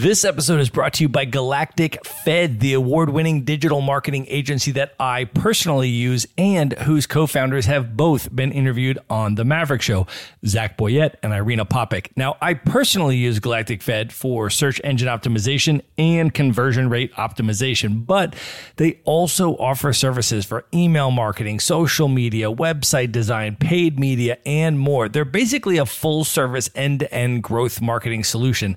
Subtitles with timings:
[0.00, 4.70] This episode is brought to you by Galactic Fed, the award winning digital marketing agency
[4.72, 9.82] that I personally use and whose co founders have both been interviewed on The Maverick
[9.82, 10.06] Show,
[10.46, 12.10] Zach Boyette and Irina Popik.
[12.16, 18.36] Now, I personally use Galactic Fed for search engine optimization and conversion rate optimization, but
[18.76, 25.08] they also offer services for email marketing, social media, website design, paid media, and more.
[25.08, 28.76] They're basically a full service end to end growth marketing solution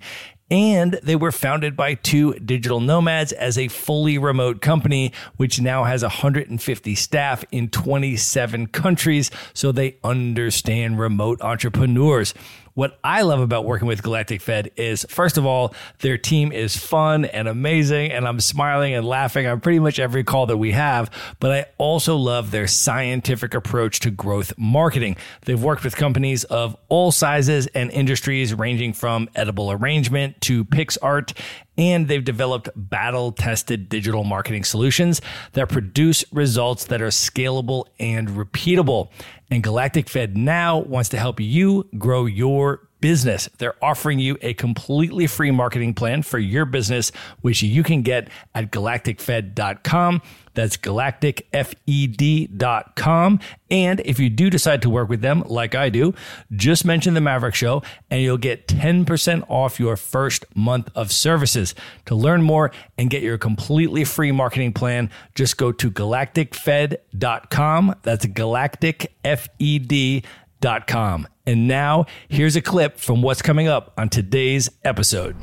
[0.52, 5.86] and they were founded by two digital nomads as a fully remote company, which now
[5.86, 9.32] has 150 staff in 27 countries.
[9.54, 12.34] So they understand remote entrepreneurs.
[12.74, 16.78] What I love about working with Galactic Fed is, first of all, their team is
[16.78, 20.72] fun and amazing, and I'm smiling and laughing on pretty much every call that we
[20.72, 21.12] have.
[21.40, 25.18] But I also love their scientific approach to growth marketing.
[25.46, 31.38] They've worked with companies of all sizes and industries, ranging from edible arrangement to PicsArt
[31.78, 35.22] and they've developed battle tested digital marketing solutions
[35.54, 39.10] that produce results that are scalable and repeatable.
[39.52, 43.50] And Galactic Fed now wants to help you grow your business.
[43.58, 48.30] They're offering you a completely free marketing plan for your business, which you can get
[48.56, 50.22] at galacticfed.com.
[50.54, 53.40] That's galacticfed.com.
[53.70, 56.14] And if you do decide to work with them, like I do,
[56.52, 61.74] just mention the Maverick Show and you'll get 10% off your first month of services.
[62.08, 67.96] To learn more and get your completely free marketing plan, just go to galacticfed.com.
[68.04, 70.22] That's galacticfed.com
[70.62, 71.28] com.
[71.52, 75.36] And now, here's a clip from what's coming up on today's episode.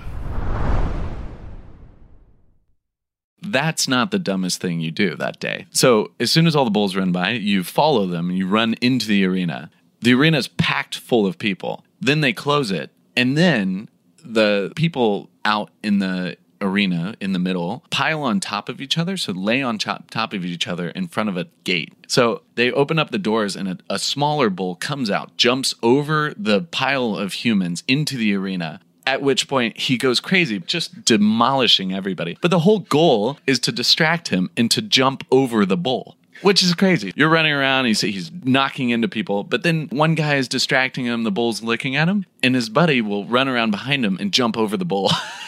[3.42, 5.66] That's not the dumbest thing you do that day.
[5.68, 8.72] So, as soon as all the bulls run by, you follow them and you run
[8.80, 9.70] into the arena.
[10.00, 11.84] The arena is packed full of people.
[12.00, 12.90] Then they close it.
[13.14, 13.90] And then
[14.24, 19.16] the people out in the arena in the middle pile on top of each other.
[19.16, 21.92] So lay on top, top of each other in front of a gate.
[22.06, 26.34] So they open up the doors and a, a smaller bull comes out, jumps over
[26.36, 28.80] the pile of humans into the arena.
[29.06, 32.36] At which point he goes crazy, just demolishing everybody.
[32.42, 36.62] But the whole goal is to distract him and to jump over the bull which
[36.62, 37.12] is crazy.
[37.16, 41.24] You're running around, he's, he's knocking into people, but then one guy is distracting him,
[41.24, 44.56] the bull's looking at him, and his buddy will run around behind him and jump
[44.56, 45.10] over the bull.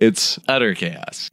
[0.00, 1.30] it's utter chaos.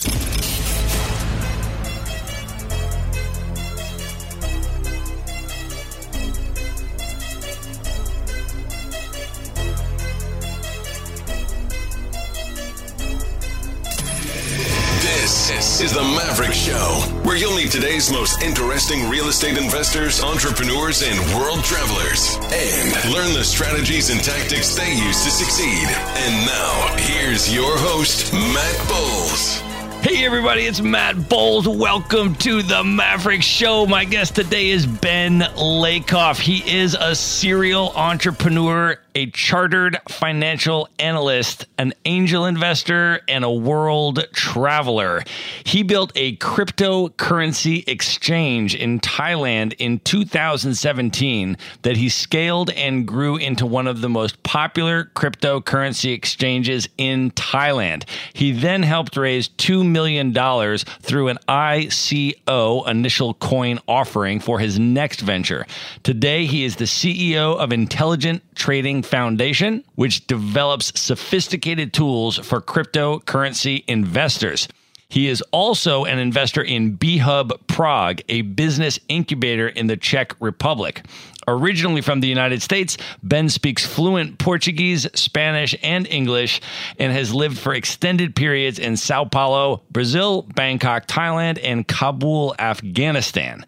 [15.48, 21.04] This is the Maverick Show, where you'll meet today's most interesting real estate investors, entrepreneurs,
[21.04, 25.86] and world travelers, and learn the strategies and tactics they use to succeed.
[26.16, 29.73] And now, here's your host, Matt Bowles.
[30.04, 31.66] Hey, everybody, it's Matt Bowles.
[31.66, 33.86] Welcome to the Maverick Show.
[33.86, 36.42] My guest today is Ben Lakoff.
[36.42, 44.26] He is a serial entrepreneur a chartered financial analyst, an angel investor, and a world
[44.34, 45.24] traveler.
[45.64, 53.66] He built a cryptocurrency exchange in Thailand in 2017 that he scaled and grew into
[53.66, 58.06] one of the most popular cryptocurrency exchanges in Thailand.
[58.34, 64.78] He then helped raise $2 million dollars through an ICO, initial coin offering, for his
[64.78, 65.66] next venture.
[66.04, 73.86] Today, he is the CEO of Intelligent Trading Foundation, which develops sophisticated tools for cryptocurrency
[73.88, 74.68] investors.
[75.14, 81.06] He is also an investor in BHub Prague, a business incubator in the Czech Republic.
[81.48, 86.62] Originally from the United States, Ben speaks fluent Portuguese, Spanish, and English
[87.00, 93.66] and has lived for extended periods in Sao Paulo, Brazil, Bangkok, Thailand, and Kabul, Afghanistan.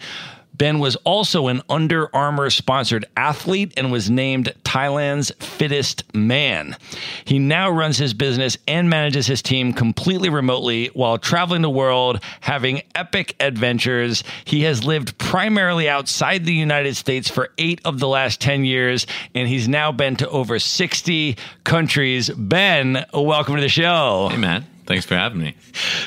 [0.57, 6.77] Ben was also an Under Armour sponsored athlete and was named Thailand's fittest man.
[7.25, 12.23] He now runs his business and manages his team completely remotely while traveling the world,
[12.39, 14.23] having epic adventures.
[14.45, 19.07] He has lived primarily outside the United States for eight of the last 10 years,
[19.33, 22.29] and he's now been to over 60 countries.
[22.29, 24.29] Ben, welcome to the show.
[24.31, 24.63] Hey.
[24.85, 25.55] Thanks for having me.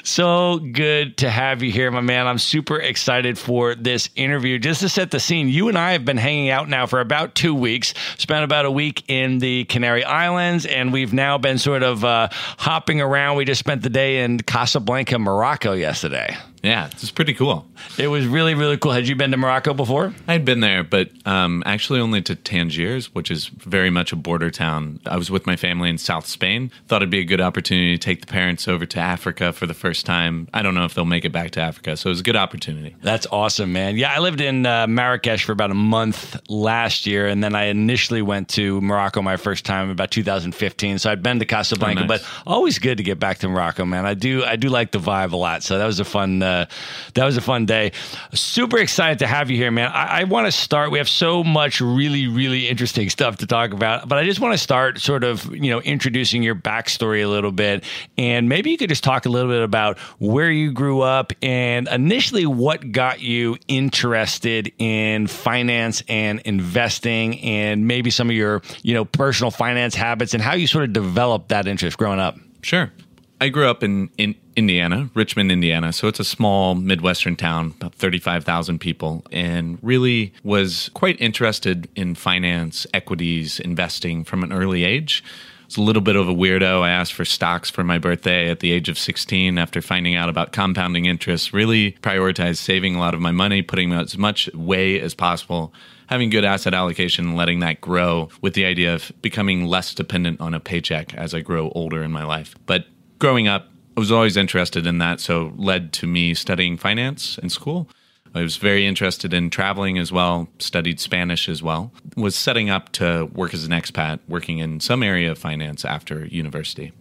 [0.05, 2.27] So good to have you here, my man.
[2.27, 4.59] I'm super excited for this interview.
[4.59, 7.35] Just to set the scene, you and I have been hanging out now for about
[7.35, 11.83] two weeks, spent about a week in the Canary Islands, and we've now been sort
[11.83, 13.37] of uh, hopping around.
[13.37, 16.37] We just spent the day in Casablanca, Morocco yesterday.
[16.63, 17.67] Yeah, it's pretty cool.
[17.99, 18.93] It was really, really cool.
[18.93, 20.13] Had you been to Morocco before?
[20.27, 24.51] I'd been there, but um, actually only to Tangiers, which is very much a border
[24.51, 24.99] town.
[25.07, 26.73] I was with my family in South Spain.
[26.89, 29.75] Thought it'd be a good opportunity to take the parents over to Africa for the
[29.75, 30.49] first time.
[30.53, 32.37] I don't know if they'll make it back to Africa, so it was a good
[32.37, 32.97] opportunity.
[33.03, 33.97] That's awesome, man.
[33.97, 37.65] Yeah, I lived in uh, Marrakesh for about a month last year, and then I
[37.67, 40.99] initially went to Morocco my first time about 2015.
[40.99, 42.21] So I'd been to Casablanca, Oh, nice.
[42.23, 44.07] but always good to get back to Morocco, man.
[44.07, 45.63] I do, I do like the vibe a lot.
[45.63, 46.67] So that was a fun, uh, Uh,
[47.15, 47.93] that was a fun day.
[48.33, 49.91] Super excited to have you here, man.
[49.93, 50.91] I, I want to start.
[50.91, 54.55] We have so much really, really interesting stuff to talk about, but I just want
[54.55, 57.85] to start sort of, you know, introducing your backstory a little bit,
[58.17, 61.89] and maybe you could just talk a little bit about where you grew up and
[61.89, 68.95] initially what got you interested in finance and investing, and maybe some of your, you
[68.95, 72.39] know, personal finance habits and how you sort of developed that interest growing up.
[72.63, 72.91] Sure.
[73.41, 75.93] I grew up in, in Indiana, Richmond, Indiana.
[75.93, 82.17] So it's a small Midwestern town, about 35,000 people, and really was quite interested in
[82.17, 85.23] finance, equities, investing from an early age.
[85.25, 86.83] I was a little bit of a weirdo.
[86.83, 90.29] I asked for stocks for my birthday at the age of 16 after finding out
[90.29, 91.53] about compounding interest.
[91.53, 95.73] Really prioritized saving a lot of my money, putting as much away as possible
[96.09, 100.41] having good asset allocation and letting that grow with the idea of becoming less dependent
[100.41, 102.55] on a paycheck as I grow older in my life.
[102.65, 102.87] But
[103.19, 107.51] growing up, I was always interested in that, so led to me studying finance in
[107.51, 107.89] school.
[108.35, 111.91] I was very interested in traveling as well, studied Spanish as well.
[112.17, 116.27] Was setting up to work as an expat, working in some area of finance after
[116.27, 116.93] university.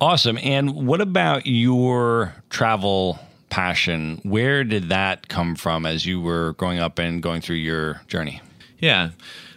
[0.00, 0.38] Awesome.
[0.42, 3.18] And what about your travel
[3.48, 4.20] passion?
[4.24, 8.42] Where did that come from as you were growing up and going through your journey?
[8.78, 9.10] Yeah.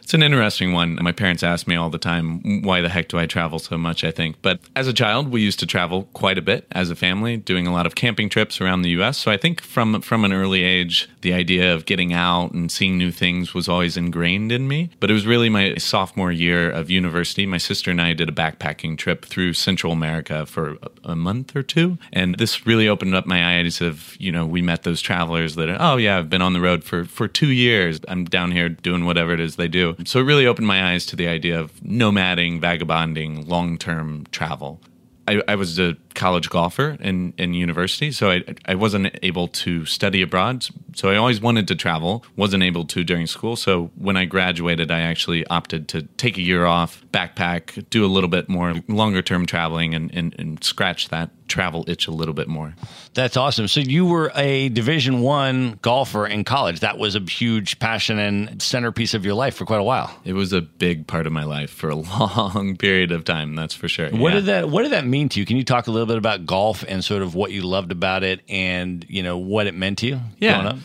[0.09, 0.97] It's an interesting one.
[1.03, 4.03] My parents ask me all the time, why the heck do I travel so much?
[4.03, 4.37] I think.
[4.41, 7.67] But as a child, we used to travel quite a bit as a family, doing
[7.67, 9.19] a lot of camping trips around the US.
[9.19, 12.97] So I think from from an early age, the idea of getting out and seeing
[12.97, 14.89] new things was always ingrained in me.
[14.99, 17.45] But it was really my sophomore year of university.
[17.45, 21.55] My sister and I did a backpacking trip through Central America for a, a month
[21.55, 21.99] or two.
[22.11, 25.69] And this really opened up my eyes of, you know, we met those travelers that,
[25.79, 27.99] oh yeah, I've been on the road for, for two years.
[28.07, 29.95] I'm down here doing whatever it is they do.
[30.05, 34.79] So it really opened my eyes to the idea of nomading, vagabonding, long term travel.
[35.27, 39.85] I, I was a college golfer in, in university, so I, I wasn't able to
[39.85, 40.65] study abroad.
[40.95, 43.55] So I always wanted to travel, wasn't able to during school.
[43.55, 48.07] So when I graduated, I actually opted to take a year off, backpack, do a
[48.15, 52.33] little bit more longer term traveling, and, and, and scratch that travel itch a little
[52.35, 52.75] bit more.
[53.15, 53.67] That's awesome.
[53.67, 56.81] So you were a Division One golfer in college.
[56.81, 60.15] That was a huge passion and centerpiece of your life for quite a while.
[60.25, 63.55] It was a big part of my life for a long period of time.
[63.55, 64.09] That's for sure.
[64.11, 64.35] What Yeah.
[64.35, 65.45] did that What did that mean to you?
[65.45, 68.23] Can you talk a little bit about golf and sort of what you loved about
[68.23, 70.19] it, and you know what it meant to you
[70.53, 70.77] growing up?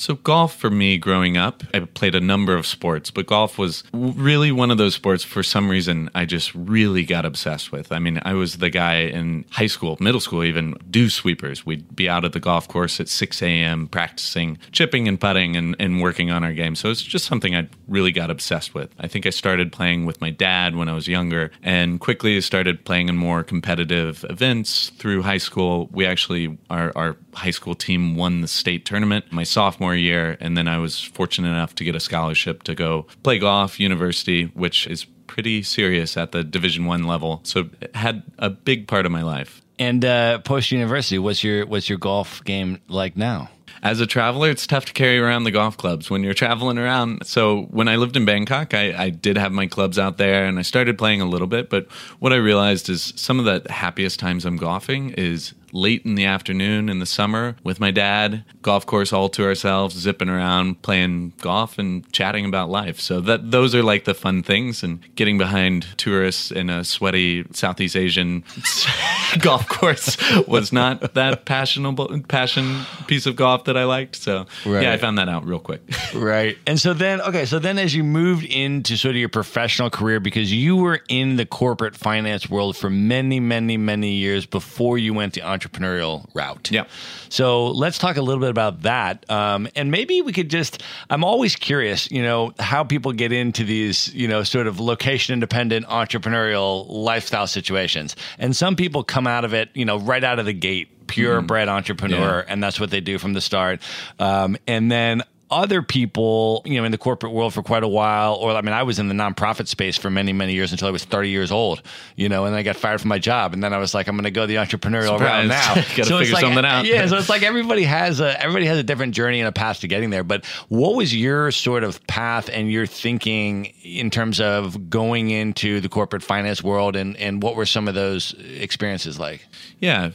[0.00, 3.84] So golf for me growing up, I played a number of sports, but golf was
[3.92, 7.92] really one of those sports for some reason I just really got obsessed with.
[7.92, 11.66] I mean, I was the guy in high school, middle school even, do sweepers.
[11.66, 13.88] We'd be out at the golf course at 6 a.m.
[13.88, 16.76] practicing chipping and putting and, and working on our game.
[16.76, 18.88] So it's just something I really got obsessed with.
[18.98, 22.86] I think I started playing with my dad when I was younger and quickly started
[22.86, 25.90] playing in more competitive events through high school.
[25.92, 30.56] We actually, our, our high school team won the state tournament my sophomore year, and
[30.56, 34.86] then I was fortunate enough to get a scholarship to go play golf university, which
[34.86, 37.40] is pretty serious at the Division One level.
[37.44, 39.62] So it had a big part of my life.
[39.78, 43.48] And uh, post university, what's your what's your golf game like now?
[43.82, 47.26] As a traveler, it's tough to carry around the golf clubs when you're traveling around.
[47.26, 50.58] So when I lived in Bangkok, I, I did have my clubs out there and
[50.58, 51.70] I started playing a little bit.
[51.70, 56.14] But what I realized is some of the happiest times I'm golfing is late in
[56.14, 60.82] the afternoon in the summer with my dad, golf course all to ourselves, zipping around,
[60.82, 63.00] playing golf and chatting about life.
[63.00, 67.44] So that those are like the fun things and getting behind tourists in a sweaty
[67.52, 68.44] Southeast Asian
[69.40, 74.16] golf course was not that passionable passion piece of golf that I liked.
[74.16, 74.82] So Right.
[74.82, 75.82] yeah, I found that out real quick.
[76.14, 76.58] Right.
[76.66, 80.18] And so then, okay, so then as you moved into sort of your professional career,
[80.20, 85.14] because you were in the corporate finance world for many, many, many years before you
[85.14, 86.70] went the entrepreneurial route.
[86.70, 86.84] Yeah.
[87.28, 89.28] So let's talk a little bit about that.
[89.30, 93.64] Um, and maybe we could just, I'm always curious, you know, how people get into
[93.64, 98.16] these, you know, sort of location independent entrepreneurial lifestyle situations.
[98.38, 101.68] And some people come out of it, you know, right out of the gate, purebred
[101.68, 102.52] entrepreneur, Yeah.
[102.52, 103.80] and that's what they do from the start.
[104.18, 108.34] Um, and then other people, you know, in the corporate world for quite a while,
[108.34, 110.90] or I mean, I was in the nonprofit space for many, many years until I
[110.92, 111.82] was 30 years old,
[112.14, 113.52] you know, and I got fired from my job.
[113.52, 115.20] And then I was like, I'm going to go the entrepreneurial Surprise.
[115.20, 115.74] route now.
[115.74, 116.84] Gotta it's figure like, something out.
[116.84, 117.06] Yeah.
[117.06, 119.88] So it's like everybody has a, everybody has a different journey and a path to
[119.88, 120.24] getting there.
[120.24, 125.80] But what was your sort of path and your thinking in terms of going into
[125.80, 129.44] the corporate finance world and, and what were some of those experiences like?
[129.80, 130.10] Yeah.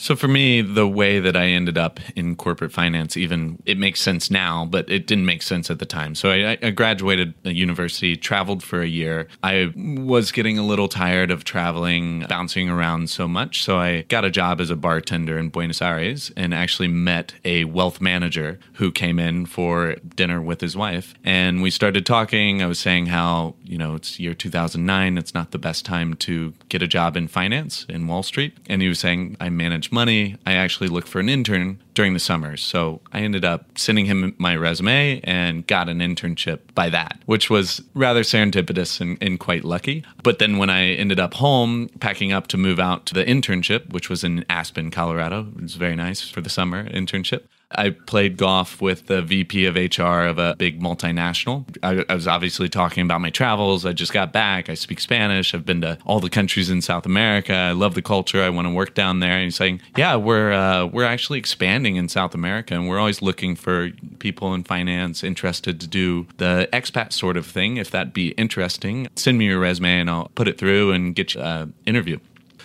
[0.00, 4.00] So for me, the way that I ended up in corporate finance, even it makes
[4.00, 6.14] sense now, but it didn't make sense at the time.
[6.14, 9.28] So I, I graduated a university, traveled for a year.
[9.42, 13.62] I was getting a little tired of traveling, bouncing around so much.
[13.62, 17.64] So I got a job as a bartender in Buenos Aires and actually met a
[17.64, 21.14] wealth manager who came in for dinner with his wife.
[21.24, 22.62] And we started talking.
[22.62, 25.18] I was saying how, you know, it's year 2009.
[25.18, 28.56] It's not the best time to get a job in finance in Wall Street.
[28.66, 30.36] And he was saying, I manage money.
[30.46, 32.62] I actually looked for an intern during the summers.
[32.62, 37.50] So I ended up sending him my resume and got an internship by that, which
[37.50, 40.04] was rather serendipitous and, and quite lucky.
[40.22, 43.92] But then when I ended up home, packing up to move out to the internship,
[43.92, 47.42] which was in Aspen, Colorado, it was very nice for the summer internship.
[47.72, 51.64] I played golf with the VP of HR of a big multinational.
[51.84, 53.86] I, I, was obviously talking about my travels.
[53.86, 54.68] I just got back.
[54.68, 55.54] I speak Spanish.
[55.54, 57.54] I've been to all the countries in South America.
[57.54, 58.42] I love the culture.
[58.42, 59.34] I want to work down there.
[59.34, 63.22] And he's saying, "Yeah, we're uh, we're actually expanding in South America, and we're always
[63.22, 67.76] looking for people in finance interested to do the expat sort of thing.
[67.76, 71.34] If that be interesting, send me your resume, and I'll put it through and get
[71.34, 72.18] you an interview."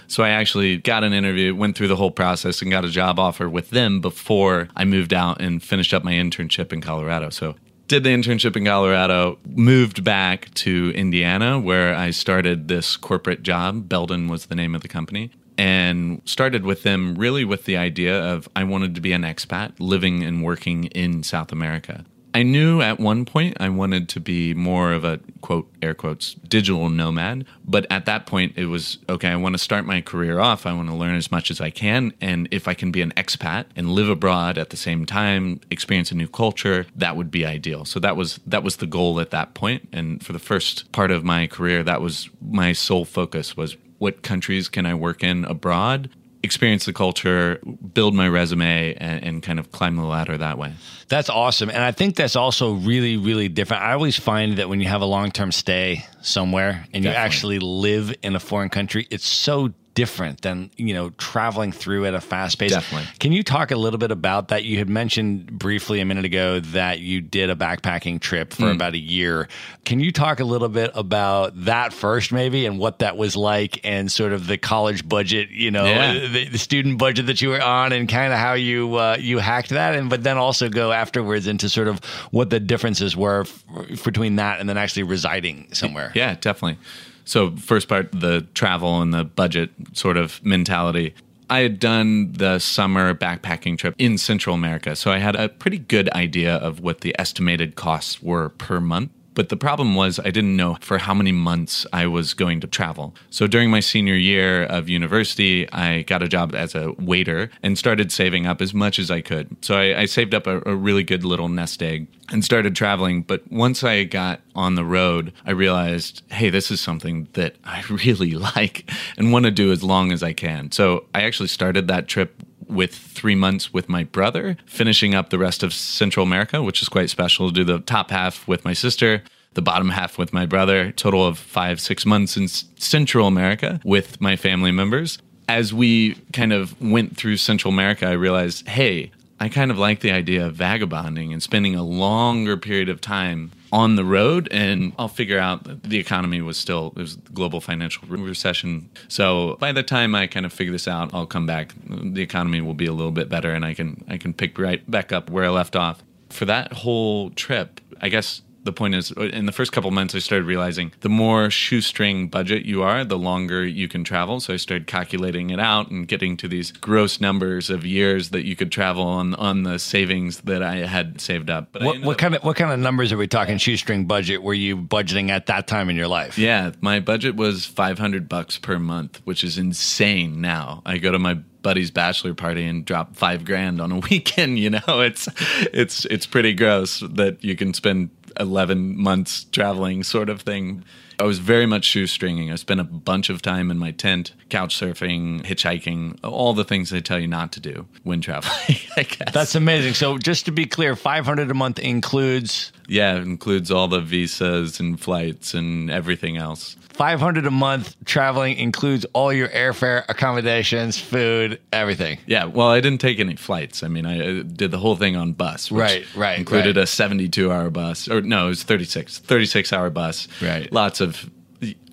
[0.07, 3.19] So I actually got an interview, went through the whole process, and got a job
[3.19, 7.29] offer with them before I moved out and finished up my internship in Colorado.
[7.29, 7.55] So
[7.87, 13.87] did the internship in Colorado, moved back to Indiana where I started this corporate job.
[13.87, 15.31] Belden was the name of the company.
[15.57, 19.73] And started with them really with the idea of I wanted to be an expat
[19.79, 22.03] living and working in South America.
[22.35, 26.33] I knew at one point I wanted to be more of a quote, air quotes,
[26.33, 27.45] digital nomad.
[27.63, 30.65] But at that point, it was okay, I want to start my career off.
[30.65, 32.11] I want to learn as much as I can.
[32.19, 36.11] And if I can be an expat and live abroad at the same time, experience
[36.11, 37.85] a new culture, that would be ideal.
[37.85, 39.87] So that was that was the goal at that point.
[39.93, 44.23] And for the first part of my career, that was my sole focus was what
[44.23, 46.09] countries can I work in abroad
[46.45, 47.59] experience the culture,
[47.93, 50.73] build my resume, and, and, kind of climb the ladder that way.
[51.09, 51.69] That's awesome.
[51.69, 53.83] And I think that's also really, really different.
[53.83, 57.09] I always find that when you have a long term stay somewhere and Definitely.
[57.09, 62.05] you actually live in a foreign country, it's so different than you know traveling through
[62.05, 62.71] at a fast pace.
[62.71, 63.07] Definitely.
[63.19, 64.63] Can you talk a little bit about that?
[64.65, 68.75] You had mentioned briefly a minute ago that you did a backpacking trip for mm.
[68.75, 69.47] about a year.
[69.85, 73.79] Can you talk a little bit about that first, maybe, and what that was like,
[73.83, 76.27] and sort of the college budget, you know, yeah.
[76.27, 79.39] the, the, student budget that you were on, and kind of how you uh, you
[79.39, 83.41] hacked that, and but then also go afterwards into sort of what the differences were
[83.41, 86.11] f- between that and then actually residing somewhere.
[86.13, 86.77] Yeah, definitely.
[87.25, 91.13] So, first part, the travel and the budget sort of mentality.
[91.49, 95.77] I had done the summer backpacking trip in Central America, so I had a pretty
[95.77, 99.11] good idea of what the estimated costs were per month.
[99.35, 102.67] But the problem was, I didn't know for how many months I was going to
[102.67, 103.13] travel.
[103.29, 107.77] So during my senior year of university, I got a job as a waiter and
[107.77, 109.55] started saving up as much as I could.
[109.61, 113.21] So I, I saved up a, a really good little nest egg and started traveling.
[113.21, 117.83] But once I got on the road, I realized, hey, this is something that I
[117.89, 120.71] really like and want to do as long as I can.
[120.71, 125.39] So I actually started that trip with three months with my brother, finishing up the
[125.39, 127.47] rest of Central America, which is quite special.
[127.47, 131.25] to Do the top half with my sister, the bottom half with my brother, total
[131.25, 135.17] of five, six months in Central America with my family members.
[135.47, 139.99] As we kind of went through Central America, I realized, hey, I kind of like
[139.99, 144.93] the idea of vagabonding and spending a longer period of time on the road and
[144.97, 148.89] I'll figure out the economy was still it was global financial recession.
[149.09, 151.73] So by the time I kind of figure this out, I'll come back.
[151.85, 154.89] The economy will be a little bit better and I can I can pick right
[154.89, 156.01] back up where I left off.
[156.29, 160.13] For that whole trip, I guess the point is uh, in the first couple months
[160.15, 164.39] i started realizing the more shoestring budget you are the longer you can travel.
[164.39, 168.45] So i started calculating it out and getting to these gross numbers of years that
[168.45, 171.69] you could travel on on the savings that i had saved up.
[171.71, 174.43] But what, what kind of what kind of numbers are we talking shoestring budget?
[174.43, 176.37] Were you budgeting at that time in your life?
[176.37, 180.81] Yeah my budget was 500 bucks per month which is insane now.
[180.85, 184.69] I go to my buddy's bachelor party and drop five grand on a weekend you
[184.69, 184.81] know?
[184.87, 185.27] It's
[185.73, 190.83] it's it's pretty gross that you can spend 11 months traveling sort of thing.
[191.19, 192.51] I was very much shoestringing.
[192.51, 196.89] I spent a bunch of time in my tent, couch surfing, hitchhiking, all the things
[196.89, 199.31] they tell you not to do when traveling, I guess.
[199.33, 199.93] That's amazing.
[199.93, 204.79] So just to be clear, 500 a month includes yeah, it includes all the visas
[204.79, 206.75] and flights and everything else.
[206.93, 212.19] 500 a month traveling includes all your airfare, accommodations, food, everything.
[212.25, 213.83] Yeah, well, I didn't take any flights.
[213.83, 215.69] I mean, I uh, did the whole thing on bus.
[215.69, 216.83] which Right, right, Included right.
[216.83, 218.07] a 72 hour bus.
[218.07, 219.19] Or no, it was 36.
[219.19, 220.27] 36 hour bus.
[220.41, 220.71] Right.
[220.71, 221.29] Lots of.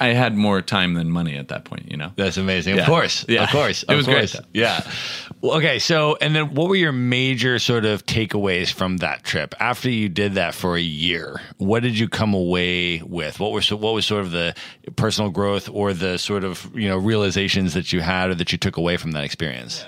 [0.00, 2.12] I had more time than money at that point, you know?
[2.16, 2.76] That's amazing.
[2.76, 2.82] Yeah.
[2.82, 3.24] Of course.
[3.28, 3.44] Yeah.
[3.44, 3.82] Of course.
[3.84, 4.32] It of was great, course.
[4.32, 4.44] though.
[4.52, 4.80] Yeah.
[5.40, 5.78] Well, okay.
[5.78, 10.08] So, and then what were your major sort of takeaways from that trip after you
[10.08, 11.40] did that for a year?
[11.58, 13.40] What did you come away with?
[13.40, 14.54] What were so, what was sort of the
[14.96, 18.58] personal growth or the sort of, you know, realizations that you had or that you
[18.58, 19.84] took away from that experience?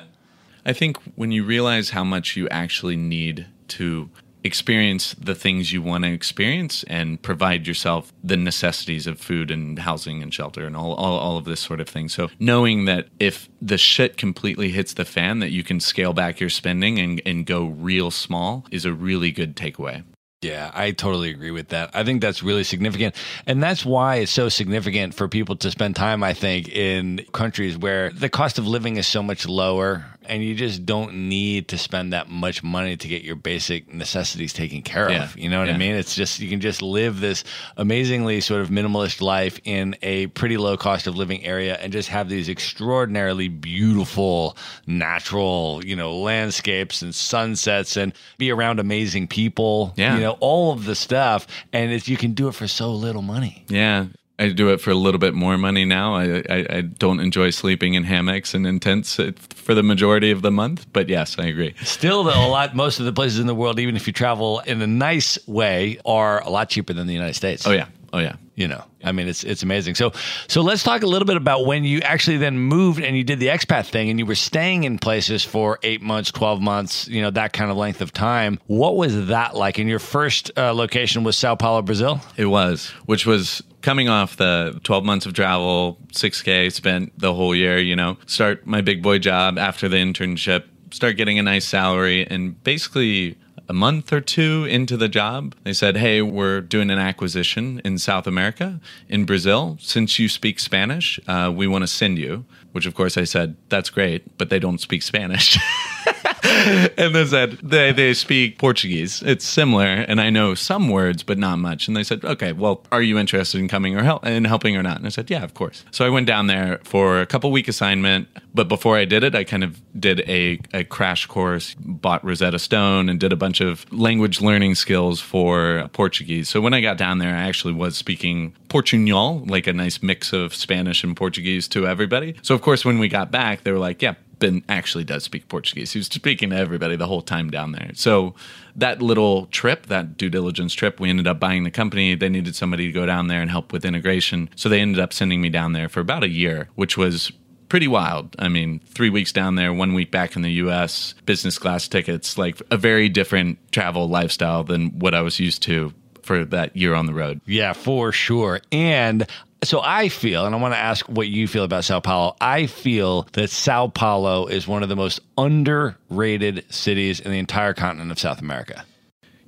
[0.67, 4.09] I think when you realize how much you actually need to
[4.45, 9.79] experience the things you want to experience and provide yourself the necessities of food and
[9.81, 12.09] housing and shelter and all, all, all of this sort of thing.
[12.09, 16.41] So knowing that if the shit completely hits the fan, that you can scale back
[16.41, 20.05] your spending and, and go real small is a really good takeaway.
[20.45, 21.91] Yeah, I totally agree with that.
[21.95, 23.17] I think that's really significant.
[23.47, 27.79] And that's why it's so significant for people to spend time, I think, in countries
[27.79, 31.79] where the cost of living is so much lower and you just don't need to
[31.79, 35.25] spend that much money to get your basic necessities taken care Yeah.
[35.25, 35.37] of.
[35.39, 35.95] You know what I mean?
[35.95, 37.45] It's just, you can just live this
[37.77, 42.09] amazingly sort of minimalist life in a pretty low cost of living area and just
[42.09, 49.93] have these extraordinarily beautiful natural, you know, landscapes and sunsets and be around amazing people.
[49.97, 50.15] Yeah.
[50.15, 51.47] You know, all of the stuff.
[51.73, 53.65] And it's, you can do it for so little money.
[53.69, 54.07] Yeah.
[54.39, 56.15] I do it for a little bit more money now.
[56.17, 60.31] I, I, I don't enjoy sleeping in hammocks and in tents uh, for the majority
[60.33, 61.75] of the month, but yes, I agree.
[61.85, 64.61] Still, though, a lot, most of the places in the world, even if you travel
[64.61, 67.65] in a nice way, are a lot cheaper than the United States.
[67.67, 68.35] Oh yeah, oh yeah.
[68.55, 70.13] you know i mean it's it's amazing so
[70.47, 73.41] so let's talk a little bit about when you actually then moved and you did
[73.41, 77.21] the expat thing and you were staying in places for eight months 12 months you
[77.21, 80.73] know that kind of length of time what was that like and your first uh,
[80.73, 85.35] location was sao paulo brazil It was, which was coming off the 12 months of
[85.35, 89.99] travel, 6K spent the whole year, you know, start my big boy job after the
[89.99, 93.37] internship, start getting a nice salary, and basically
[93.69, 97.99] a month or two into the job, they said, Hey, we're doing an acquisition in
[97.99, 99.77] South America, in Brazil.
[99.81, 102.47] Since you speak Spanish, uh, we want to send you.
[102.73, 105.59] Which, of course, I said, That's great, but they don't speak Spanish.
[106.45, 109.23] and they said they, they speak Portuguese.
[109.23, 111.89] It's similar, and I know some words, but not much.
[111.89, 114.83] And they said, okay, well, are you interested in coming or help in helping or
[114.83, 114.99] not?
[114.99, 115.85] And I said, yeah, of course.
[115.91, 118.29] So I went down there for a couple week assignment.
[118.55, 122.61] But before I did it, I kind of did a, a crash course, bought Rosetta
[122.61, 126.49] Stone, and did a bunch of language learning skills for Portuguese.
[126.49, 130.33] So when I got down there, I actually was speaking Portuñol, like a nice mix
[130.33, 132.37] of Spanish and Portuguese to everybody.
[132.43, 135.49] So of course, when we got back, they were like, yeah, Ben actually does speak
[135.49, 135.93] Portuguese.
[135.93, 137.91] He was speaking to everybody the whole time down there.
[137.95, 138.35] So
[138.77, 142.15] that little trip, that due diligence trip, we ended up buying the company.
[142.15, 144.51] They needed somebody to go down there and help with integration.
[144.57, 147.33] So they ended up sending me down there for about a year, which was
[147.69, 148.37] pretty wild.
[148.39, 152.39] I mean, three weeks down there, one week back in the US, business class tickets,
[152.39, 155.93] like a very different travel lifestyle than what I was used to
[156.23, 157.41] for that year on the road.
[157.47, 158.61] Yeah, for sure.
[158.73, 159.27] And
[159.65, 162.37] so I feel, and I want to ask what you feel about Sao Paulo.
[162.41, 167.75] I feel that Sao Paulo is one of the most underrated cities in the entire
[167.75, 168.85] continent of South America.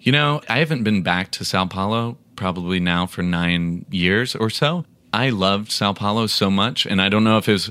[0.00, 4.50] You know, I haven't been back to Sao Paulo probably now for nine years or
[4.50, 4.84] so.
[5.12, 7.70] I loved Sao Paulo so much, and I don't know if it was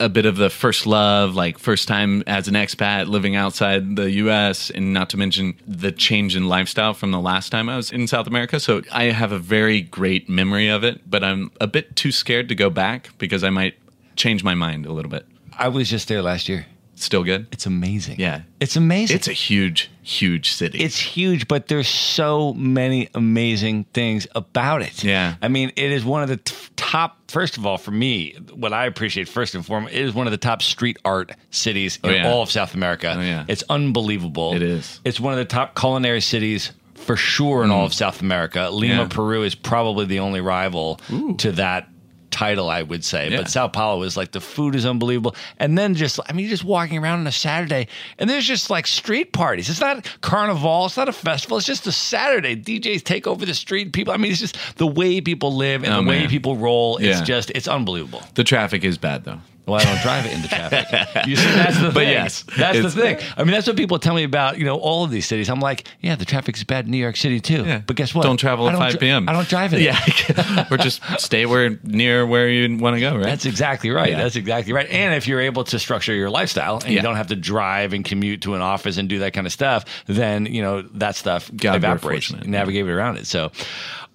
[0.00, 4.10] a bit of the first love, like first time as an expat living outside the
[4.12, 7.92] US, and not to mention the change in lifestyle from the last time I was
[7.92, 8.58] in South America.
[8.58, 12.48] So I have a very great memory of it, but I'm a bit too scared
[12.48, 13.74] to go back because I might
[14.16, 15.26] change my mind a little bit.
[15.56, 16.66] I was just there last year.
[17.04, 17.46] Still good?
[17.52, 18.20] It's amazing.
[18.20, 18.42] Yeah.
[18.60, 19.16] It's amazing.
[19.16, 20.78] It's a huge, huge city.
[20.80, 25.02] it's huge, but there's so many amazing things about it.
[25.02, 25.34] Yeah.
[25.42, 28.72] I mean, it is one of the t- top, first of all, for me, what
[28.72, 32.10] I appreciate first and foremost, it is one of the top street art cities in
[32.10, 32.28] Oh, yeah.
[32.30, 33.14] all of South America.
[33.16, 33.44] Oh, yeah.
[33.48, 34.54] It's unbelievable.
[34.54, 35.00] It is.
[35.04, 38.68] It's one of the top culinary cities for sure in all of South America.
[38.70, 38.98] Lima, Mm.
[38.98, 39.06] Yeah.
[39.08, 41.00] Peru is probably the only rival
[41.38, 41.88] to that
[42.30, 43.30] title, I would say.
[43.30, 43.38] Yeah.
[43.38, 45.34] But Sao Paulo is like the food is unbelievable.
[45.58, 47.88] And then just, I mean, just walking around on a Saturday
[48.18, 49.68] and there's just like street parties.
[49.68, 52.56] It's not carnival, it's not a festival, it's just a Saturday.
[52.56, 53.92] DJs take over the street.
[53.92, 56.96] People, I mean, it's just the way people live and Oh, the way people roll.
[56.98, 57.24] It's Yeah.
[57.24, 58.22] just, it's unbelievable.
[58.34, 59.40] the traffic is bad though.
[59.70, 60.86] Well, I don't drive it into traffic.
[61.26, 61.94] You see, that's the thing.
[61.94, 63.18] But yes, that's the thing.
[63.36, 64.58] I mean, that's what people tell me about.
[64.58, 65.48] You know, all of these cities.
[65.48, 67.64] I'm like, yeah, the traffic's bad in New York City too.
[67.64, 67.82] Yeah.
[67.86, 68.22] But guess what?
[68.22, 69.28] Don't travel at don't 5 dri- p.m.
[69.28, 69.82] I don't drive it.
[69.82, 73.14] Yeah, or just stay where near where you want to go.
[73.16, 73.24] Right.
[73.24, 74.10] That's exactly right.
[74.10, 74.22] Yeah.
[74.22, 74.88] That's exactly right.
[74.88, 78.04] And if you're able to structure your lifestyle and you don't have to drive and
[78.04, 81.50] commute to an office and do that kind of stuff, then you know that stuff
[81.54, 82.32] God, evaporates.
[82.32, 83.26] navigate around it.
[83.26, 83.52] So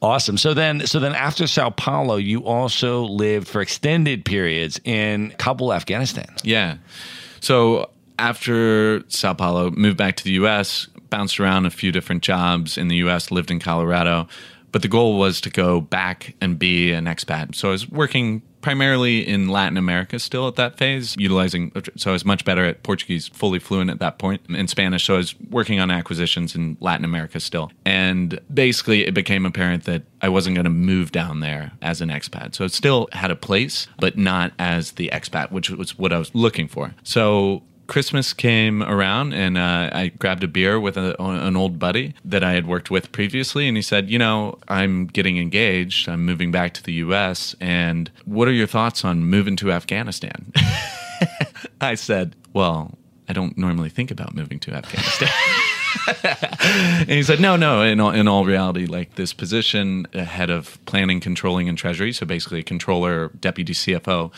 [0.06, 0.38] awesome.
[0.38, 5.74] So then, so then after Sao Paulo, you also lived for extended periods in Kabul,
[5.74, 6.34] Afghanistan.
[6.44, 6.78] Yeah.
[7.42, 7.90] So
[8.20, 12.88] after Sao Paulo, moved back to the U.S., bounced around a few different jobs in
[12.88, 14.28] the U.S., lived in Colorado,
[14.76, 17.56] but the goal was to go back and be an expat.
[17.56, 21.72] So I was working primarily in Latin America still at that phase, utilizing.
[21.96, 25.06] So I was much better at Portuguese, fully fluent at that point, in Spanish.
[25.06, 29.86] So I was working on acquisitions in Latin America still, and basically it became apparent
[29.86, 32.54] that I wasn't going to move down there as an expat.
[32.54, 36.18] So it still had a place, but not as the expat, which was what I
[36.18, 36.94] was looking for.
[37.04, 42.14] So Christmas came around and uh, I grabbed a beer with a, an old buddy
[42.24, 43.68] that I had worked with previously.
[43.68, 46.10] And he said, You know, I'm getting engaged.
[46.10, 47.56] I'm moving back to the US.
[47.60, 50.52] And what are your thoughts on moving to Afghanistan?
[51.82, 55.30] I said, Well, I don't normally think about moving to Afghanistan.
[56.24, 57.82] and he said, no, no.
[57.82, 62.12] In all, in all reality, like this position, uh, head of planning, controlling, and treasury,
[62.14, 64.32] so basically a controller, deputy CFO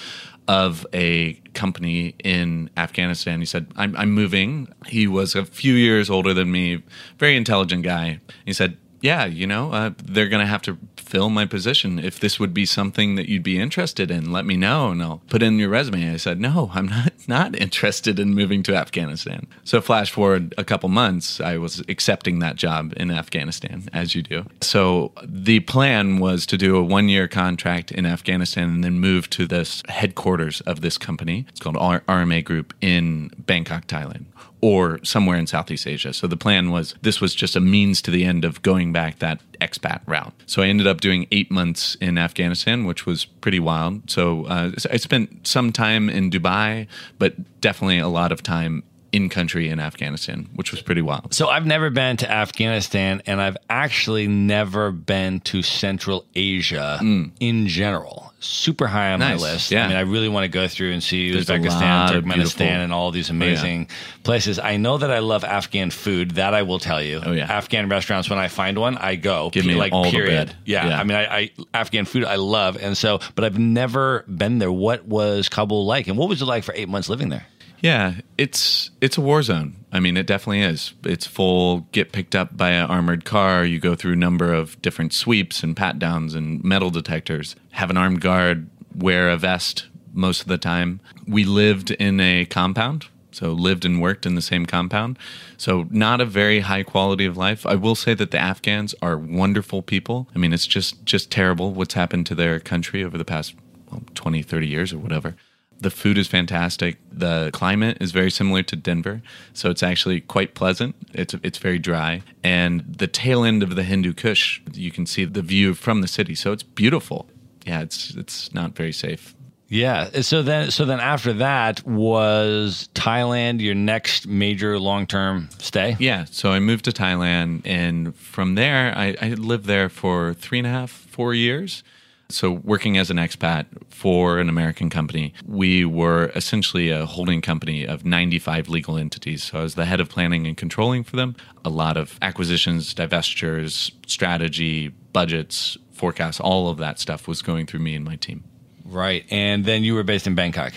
[0.48, 3.40] of a company in Afghanistan.
[3.40, 4.70] He said, I'm, I'm moving.
[4.86, 6.84] He was a few years older than me,
[7.18, 8.20] very intelligent guy.
[8.46, 12.00] He said, yeah, you know, uh, they're going to have to fill my position.
[12.00, 15.22] If this would be something that you'd be interested in, let me know and I'll
[15.30, 16.14] put in your resume.
[16.14, 19.48] I said, no, I'm not, not interested in moving to Afghanistan.
[19.64, 24.22] So flash forward a couple months, I was accepting that job in Afghanistan, as you
[24.22, 24.46] do.
[24.62, 29.30] So the plan was to do a one year contract in Afghanistan and then move
[29.32, 31.46] to this headquarters of this company.
[31.50, 34.26] It's called RMA Group in Bangkok, Thailand
[34.62, 36.14] or somewhere in Southeast Asia.
[36.14, 39.20] So the plan was this was just a means to the end of going back
[39.20, 40.34] that expat route.
[40.46, 44.10] So I ended up doing eight months in Afghanistan, which was pretty wild.
[44.10, 46.88] So uh, I spent some time in Dubai,
[47.20, 51.34] but definitely a lot of time in country in Afghanistan, which was pretty wild.
[51.34, 57.00] So I've never been to Afghanistan, and I've actually never been to Central Asia
[57.40, 58.34] in general.
[58.40, 59.30] Super high on Mm.
[59.30, 59.72] Nice, my list.
[59.72, 59.86] yeah.
[59.86, 62.94] I mean, I really want to go through and see There's Uzbekistan, Turkmenistan, Oh, and
[62.94, 63.88] all these amazing
[64.24, 64.60] places.
[64.60, 66.32] I know that I love Afghan food.
[66.32, 67.20] That I will tell you.
[67.26, 67.52] Oh, yeah.
[67.52, 68.30] Afghan restaurants.
[68.30, 69.50] When I find one, I go.
[69.52, 70.48] Give me like all the period.
[70.50, 70.56] bread.
[70.66, 70.88] Yeah.
[70.88, 71.00] Yeah.
[71.00, 74.72] I mean, I, I Afghan food I love, and so, but I've never been there.
[74.72, 77.48] What was Kabul like, and what was it like for eight months living there?
[77.80, 79.86] Yeah, it's it's a war zone.
[79.92, 80.94] I mean, it definitely is.
[81.04, 81.82] It's full.
[81.92, 83.64] Get picked up by an armored car.
[83.66, 87.56] You go through a number of different sweeps and pat downs and metal detectors.
[87.72, 88.70] Have an armed guard.
[88.96, 91.00] Wear a vest most of the time.
[91.28, 95.20] We lived in a compound, so lived and worked in the same compound.
[95.58, 97.66] So not a very high quality of life.
[97.66, 100.28] I will say that the Afghans are wonderful people.
[100.34, 103.56] I mean, it's just just terrible what's happened to their country over the past
[103.92, 105.36] well, 20, 30 years or whatever.
[105.80, 106.98] The food is fantastic.
[107.12, 109.22] The climate is very similar to Denver,
[109.54, 110.96] so it's actually quite pleasant.
[111.14, 115.26] It's it's very dry, and the tail end of the Hindu Kush, you can see
[115.26, 117.28] the view from the city, so it's beautiful.
[117.66, 119.36] Yeah, it's it's not very safe.
[119.70, 120.22] Yeah.
[120.22, 125.96] So then, so then after that was Thailand your next major long term stay?
[126.00, 130.60] Yeah, so I moved to Thailand, and from there, I, I lived there for three
[130.60, 131.84] and a half, four years.
[132.30, 137.86] So, working as an expat for an American company, we were essentially a holding company
[137.86, 139.46] of 95 legal entities.
[139.46, 141.36] So, I was the head of planning and controlling for them.
[141.64, 147.80] A lot of acquisitions, divestitures, strategy, budgets, forecasts, all of that stuff was going through
[147.80, 148.44] me and my team.
[148.86, 149.26] Right.
[149.30, 150.74] And then you were based in Bangkok.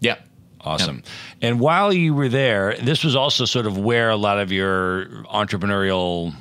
[0.00, 0.16] Yeah.
[0.60, 1.02] Awesome.
[1.40, 5.06] And while you were there, this was also sort of where a lot of your
[5.24, 6.34] entrepreneurial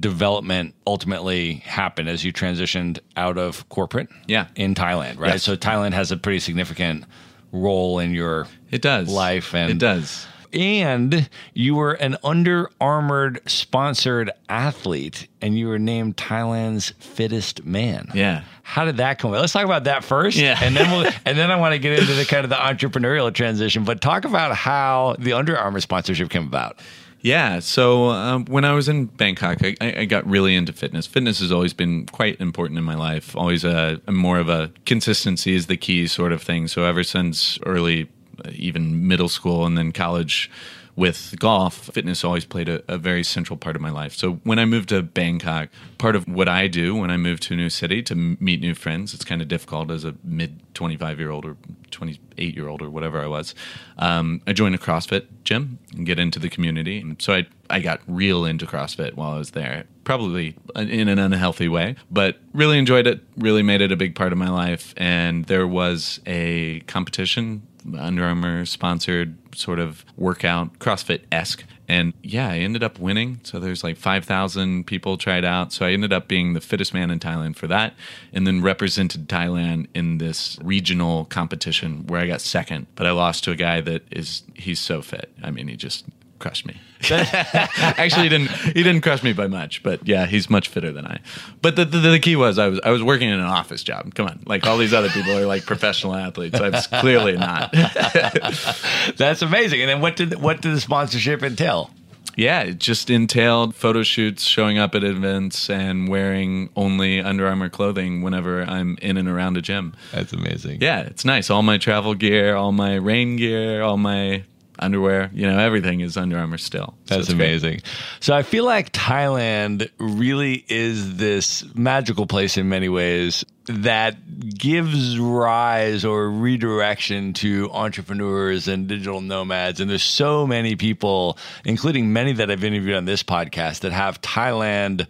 [0.00, 4.46] development ultimately happened as you transitioned out of corporate Yeah.
[4.56, 5.32] in Thailand, right?
[5.34, 5.44] Yes.
[5.44, 7.04] So Thailand has a pretty significant
[7.52, 9.08] role in your It does.
[9.08, 10.26] life and it does.
[10.52, 18.08] and you were an Under Armour sponsored athlete and you were named Thailand's fittest man.
[18.14, 18.42] Yeah.
[18.64, 19.40] How did that come about?
[19.42, 20.36] Let's talk about that first.
[20.36, 20.58] Yeah.
[20.60, 23.32] And then we'll and then I want to get into the kind of the entrepreneurial
[23.32, 23.84] transition.
[23.84, 26.80] But talk about how the Under Armour sponsorship came about.
[27.20, 27.58] Yeah.
[27.58, 31.06] So um, when I was in Bangkok, I, I got really into fitness.
[31.06, 33.36] Fitness has always been quite important in my life.
[33.36, 36.68] Always a, a more of a consistency is the key sort of thing.
[36.68, 38.08] So ever since early
[38.52, 40.50] even middle school and then college
[40.98, 44.16] with golf, fitness always played a, a, very central part of my life.
[44.16, 47.54] So when I moved to Bangkok, part of what I do when I move to
[47.54, 51.20] a new city to meet new friends, it's kind of difficult as a mid 25
[51.20, 51.56] year old or
[51.92, 53.54] 28 year old or whatever I was.
[53.96, 56.98] Um, I joined a CrossFit gym and get into the community.
[56.98, 61.20] And so I, I got real into CrossFit while I was there, probably in an
[61.20, 64.94] unhealthy way, but really enjoyed it, really made it a big part of my life.
[64.96, 67.62] And there was a competition
[67.96, 71.64] under Armour sponsored sort of workout, CrossFit esque.
[71.88, 73.40] And yeah, I ended up winning.
[73.44, 75.72] So there's like 5,000 people tried out.
[75.72, 77.94] So I ended up being the fittest man in Thailand for that.
[78.32, 82.88] And then represented Thailand in this regional competition where I got second.
[82.94, 85.32] But I lost to a guy that is, he's so fit.
[85.42, 86.04] I mean, he just
[86.38, 86.80] crushed me.
[87.10, 88.50] Actually, he didn't.
[88.50, 91.20] He didn't crush me by much, but yeah, he's much fitter than I.
[91.62, 94.14] But the, the, the key was I was I was working in an office job.
[94.14, 96.58] Come on, like all these other people are like professional athletes.
[96.58, 97.72] I was clearly not.
[99.16, 99.80] That's amazing.
[99.80, 101.90] And then what did what did the sponsorship entail?
[102.38, 107.68] Yeah, it just entailed photo shoots, showing up at events, and wearing only Under Armour
[107.68, 109.94] clothing whenever I'm in and around a gym.
[110.12, 110.80] That's amazing.
[110.80, 111.50] Yeah, it's nice.
[111.50, 114.44] All my travel gear, all my rain gear, all my
[114.78, 116.94] underwear, you know, everything is Under Armour still.
[117.06, 117.74] So That's amazing.
[117.74, 117.86] Great.
[118.20, 124.16] So I feel like Thailand really is this magical place in many ways that
[124.56, 129.80] gives rise or redirection to entrepreneurs and digital nomads.
[129.80, 134.20] And there's so many people, including many that I've interviewed on this podcast, that have
[134.20, 135.06] Thailand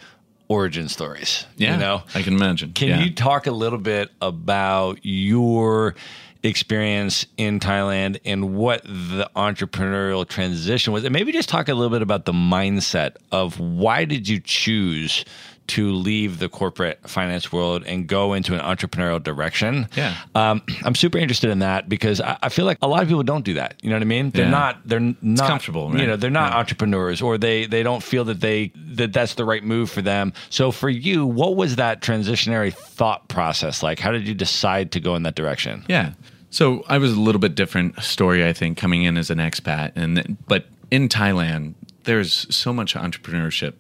[0.49, 1.47] origin stories.
[1.57, 2.73] Yeah, you know, I can imagine.
[2.73, 3.01] Can yeah.
[3.01, 5.95] you talk a little bit about your
[6.43, 11.05] experience in Thailand and what the entrepreneurial transition was.
[11.05, 15.25] And maybe just talk a little bit about the mindset of why did you choose
[15.69, 19.87] to leave the corporate finance world and go into an entrepreneurial direction.
[19.97, 20.17] Yeah.
[20.35, 23.23] Um, I'm super interested in that because I, I, feel like a lot of people
[23.23, 23.75] don't do that.
[23.83, 24.31] You know what I mean?
[24.31, 24.51] They're yeah.
[24.51, 26.01] not, they're not it's comfortable, right?
[26.01, 26.59] You know, they're not yeah.
[26.59, 30.33] entrepreneurs or they, they don't feel that they, that that's the right move for them.
[30.51, 33.99] So for you, what was that transitionary thought process like?
[33.99, 35.85] How did you decide to go in that direction?
[35.89, 36.13] Yeah.
[36.51, 39.93] So I was a little bit different story, I think, coming in as an expat,
[39.97, 43.75] and but in Thailand, there's so much entrepreneurship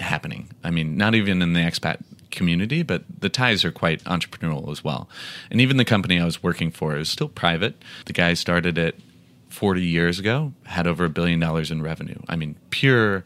[0.00, 0.50] happening.
[0.64, 4.82] I mean, not even in the expat community, but the Thais are quite entrepreneurial as
[4.82, 5.08] well.
[5.50, 7.80] And even the company I was working for is still private.
[8.06, 8.98] The guy started it
[9.50, 12.18] 40 years ago, had over a billion dollars in revenue.
[12.28, 13.22] I mean, pure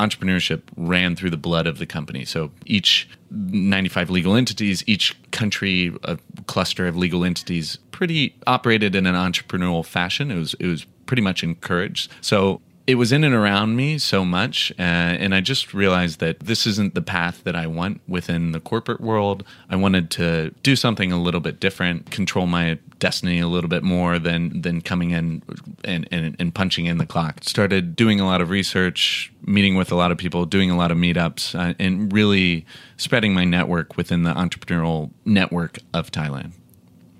[0.00, 2.24] entrepreneurship ran through the blood of the company.
[2.24, 9.06] So each 95 legal entities, each country, a cluster of legal entities, pretty operated in
[9.06, 10.30] an entrepreneurial fashion.
[10.30, 12.10] It was it was pretty much encouraged.
[12.22, 16.40] So it was in and around me so much, uh, and I just realized that
[16.40, 19.44] this isn't the path that I want within the corporate world.
[19.68, 23.84] I wanted to do something a little bit different, control my destiny a little bit
[23.84, 25.42] more than than coming in
[25.84, 27.44] and, and, and punching in the clock.
[27.44, 30.90] Started doing a lot of research, meeting with a lot of people, doing a lot
[30.90, 36.52] of meetups, uh, and really spreading my network within the entrepreneurial network of Thailand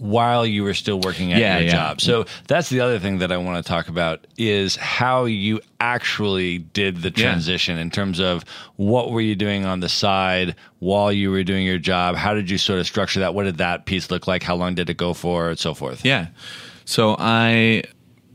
[0.00, 1.72] while you were still working at yeah, your yeah.
[1.72, 2.00] job.
[2.00, 6.58] So that's the other thing that I want to talk about is how you actually
[6.58, 7.82] did the transition yeah.
[7.82, 8.42] in terms of
[8.76, 12.16] what were you doing on the side while you were doing your job?
[12.16, 13.34] How did you sort of structure that?
[13.34, 14.42] What did that piece look like?
[14.42, 16.02] How long did it go for and so forth?
[16.02, 16.28] Yeah.
[16.86, 17.82] So I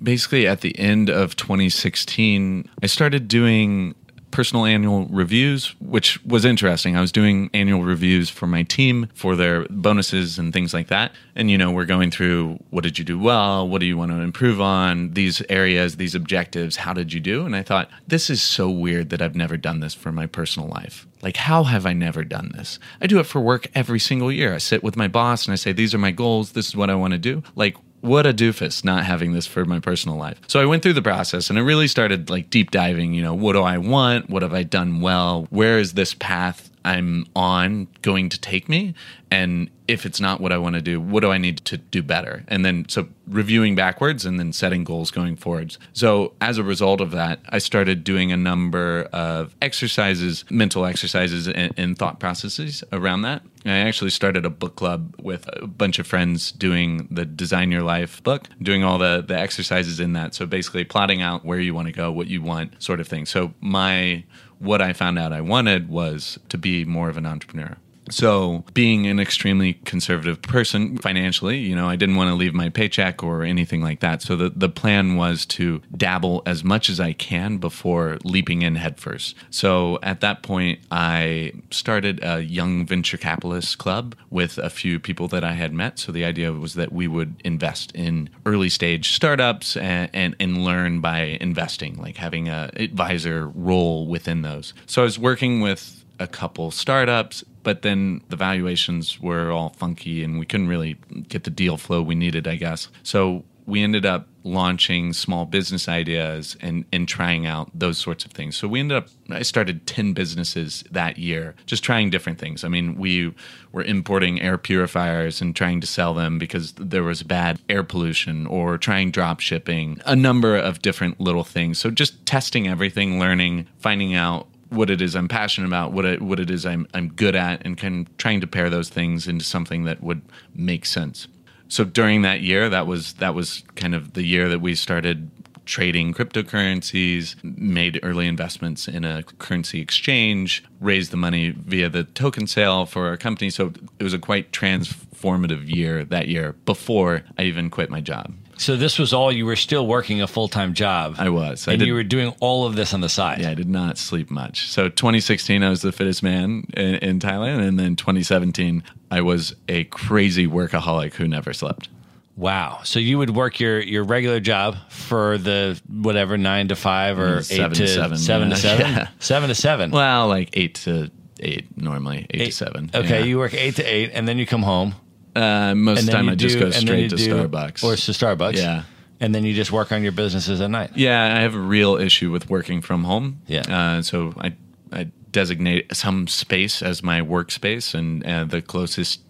[0.03, 3.95] basically at the end of 2016 I started doing
[4.35, 6.97] personal annual reviews, which was interesting.
[6.97, 11.13] I was doing annual reviews for my team for their bonuses and things like that.
[11.35, 13.65] And, you know, we're going through what did you do well?
[13.65, 15.11] What do you want to improve on?
[15.11, 17.45] These areas, these objectives, how did you do?
[17.45, 20.67] And I thought, this is so weird that I've never done this for my personal
[20.67, 21.07] life.
[21.21, 22.77] Like, how have I never done this?
[22.99, 24.53] I do it for work every single year.
[24.53, 26.51] I sit with my boss and I say, These are my goals.
[26.51, 27.41] This is what I want to do.
[27.55, 30.39] Like, what a doofus not having this for my personal life.
[30.47, 33.33] So I went through the process and I really started like deep diving, you know,
[33.33, 34.29] what do I want?
[34.29, 35.47] What have I done well?
[35.49, 38.93] Where is this path I'm on going to take me?
[39.31, 42.01] And if it's not what I want to do, what do I need to do
[42.01, 42.43] better?
[42.47, 45.77] And then so reviewing backwards and then setting goals going forwards.
[45.93, 51.47] So as a result of that, I started doing a number of exercises, mental exercises
[51.47, 53.41] and, and thought processes around that.
[53.65, 57.81] I actually started a book club with a bunch of friends doing the Design Your
[57.81, 60.35] Life book, doing all the the exercises in that.
[60.35, 63.25] So basically plotting out where you want to go, what you want, sort of thing.
[63.25, 64.23] So my
[64.59, 67.77] what I found out I wanted was to be more of an entrepreneur.
[68.09, 72.69] So, being an extremely conservative person financially, you know, I didn't want to leave my
[72.69, 74.21] paycheck or anything like that.
[74.21, 78.75] So, the, the plan was to dabble as much as I can before leaping in
[78.75, 79.35] headfirst.
[79.49, 85.27] So, at that point, I started a young venture capitalist club with a few people
[85.29, 85.97] that I had met.
[85.97, 90.63] So, the idea was that we would invest in early stage startups and, and, and
[90.63, 94.73] learn by investing, like having a advisor role within those.
[94.85, 100.23] So, I was working with a couple startups, but then the valuations were all funky
[100.23, 100.93] and we couldn't really
[101.27, 102.89] get the deal flow we needed, I guess.
[103.01, 108.31] So we ended up launching small business ideas and, and trying out those sorts of
[108.31, 108.55] things.
[108.55, 112.63] So we ended up, I started 10 businesses that year, just trying different things.
[112.63, 113.33] I mean, we
[113.71, 118.45] were importing air purifiers and trying to sell them because there was bad air pollution
[118.45, 121.79] or trying drop shipping, a number of different little things.
[121.79, 126.21] So just testing everything, learning, finding out what it is I'm passionate about, what it,
[126.21, 129.27] what it is I'm I'm good at, and kind of trying to pair those things
[129.27, 130.21] into something that would
[130.53, 131.27] make sense.
[131.67, 135.31] So during that year, that was that was kind of the year that we started
[135.65, 142.47] trading cryptocurrencies, made early investments in a currency exchange, raised the money via the token
[142.47, 143.49] sale for our company.
[143.49, 148.33] So it was a quite transformative year that year before I even quit my job.
[148.57, 151.15] So this was all you were still working a full time job.
[151.17, 151.67] I was.
[151.67, 153.41] I and did- you were doing all of this on the side.
[153.41, 154.69] Yeah, I did not sleep much.
[154.69, 159.55] So 2016, I was the fittest man in, in Thailand, and then 2017, I was
[159.67, 161.89] a crazy workaholic who never slept.
[162.37, 162.79] Wow.
[162.83, 167.37] So you would work your your regular job for the whatever nine to five or
[167.37, 168.55] Mm, eight to to seven, seven yeah.
[168.55, 169.07] to seven, Yeah.
[169.19, 169.91] seven to seven.
[169.91, 172.91] Well, like eight to eight normally, eight, to seven.
[172.93, 173.25] Okay, Yeah.
[173.25, 174.95] you work eight to eight, and then you come home.
[175.35, 177.83] Uh, most of the time I just go straight to do- Starbucks.
[177.83, 178.57] or to Starbucks.
[178.57, 178.83] Yeah.
[179.19, 180.91] And then you just work on your businesses at night.
[180.95, 183.41] Yeah, I have a real issue with working from home.
[183.47, 183.61] Yeah.
[183.61, 184.53] Uh, so I,
[184.91, 189.21] I designate some space as my workspace, and uh, the closest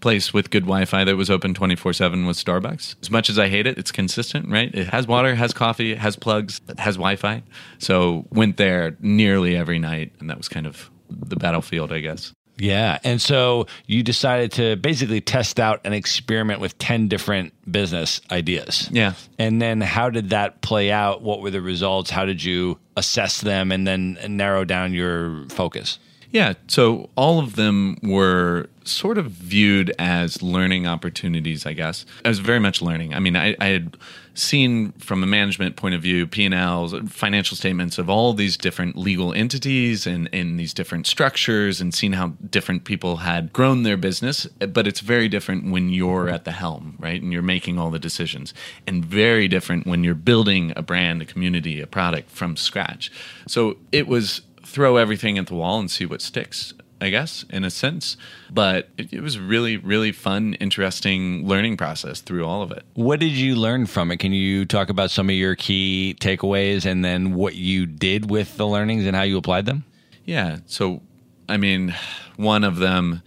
[0.00, 2.96] place with good Wi-Fi that was open 24/7 was Starbucks.
[3.02, 4.72] As much as I hate it, it's consistent, right?
[4.74, 7.42] It has water, has coffee, it has plugs, it has Wi-Fi.
[7.78, 12.32] So went there nearly every night, and that was kind of the battlefield, I guess.
[12.62, 12.98] Yeah.
[13.02, 18.88] And so you decided to basically test out an experiment with 10 different business ideas.
[18.92, 19.14] Yeah.
[19.36, 21.22] And then how did that play out?
[21.22, 22.08] What were the results?
[22.08, 25.98] How did you assess them and then narrow down your focus?
[26.30, 32.06] Yeah, so all of them were sort of viewed as learning opportunities, I guess.
[32.24, 33.12] I was very much learning.
[33.12, 33.96] I mean, I, I had
[34.34, 39.32] seen from a management point of view P&Ls, financial statements of all these different legal
[39.32, 44.46] entities and, in these different structures and seen how different people had grown their business.
[44.58, 47.20] But it's very different when you're at the helm, right?
[47.20, 48.54] And you're making all the decisions.
[48.86, 53.12] And very different when you're building a brand, a community, a product from scratch.
[53.46, 56.72] So it was throw everything at the wall and see what sticks.
[57.02, 58.16] I guess, in a sense,
[58.48, 62.84] but it, it was really, really fun, interesting learning process through all of it.
[62.94, 64.18] What did you learn from it?
[64.18, 68.56] Can you talk about some of your key takeaways and then what you did with
[68.56, 69.84] the learnings and how you applied them?
[70.26, 70.58] Yeah.
[70.66, 71.02] So,
[71.48, 71.92] I mean,
[72.36, 73.22] one of them,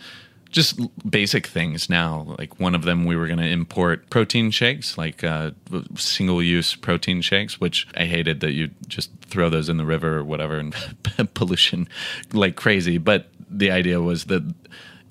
[0.50, 2.34] just basic things now.
[2.40, 5.52] Like one of them, we were going to import protein shakes, like uh,
[5.96, 10.20] single use protein shakes, which I hated that you just throw those in the river
[10.20, 10.74] or whatever and
[11.34, 11.90] pollution
[12.32, 12.98] like crazy.
[12.98, 14.43] But the idea was that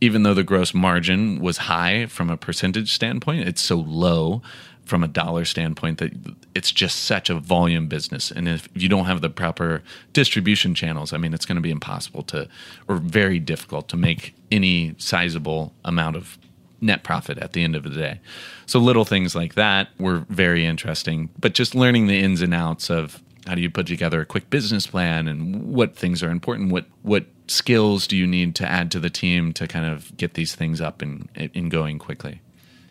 [0.00, 4.42] even though the gross margin was high from a percentage standpoint, it's so low
[4.84, 6.12] from a dollar standpoint that
[6.54, 8.30] it's just such a volume business.
[8.30, 11.70] And if you don't have the proper distribution channels, I mean, it's going to be
[11.70, 12.48] impossible to,
[12.86, 16.38] or very difficult to make any sizable amount of
[16.80, 18.20] net profit at the end of the day.
[18.66, 22.90] So little things like that were very interesting, but just learning the ins and outs
[22.90, 26.72] of how do you put together a quick business plan and what things are important,
[26.72, 30.34] what what skills do you need to add to the team to kind of get
[30.34, 32.40] these things up and, and going quickly.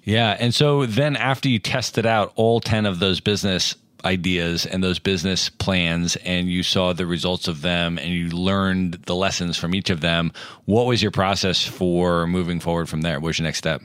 [0.04, 0.36] Yeah.
[0.40, 5.00] And so then after you tested out all 10 of those business ideas and those
[5.00, 9.74] business plans and you saw the results of them and you learned the lessons from
[9.74, 10.32] each of them,
[10.66, 13.20] what was your process for moving forward from there?
[13.20, 13.82] What was your next step?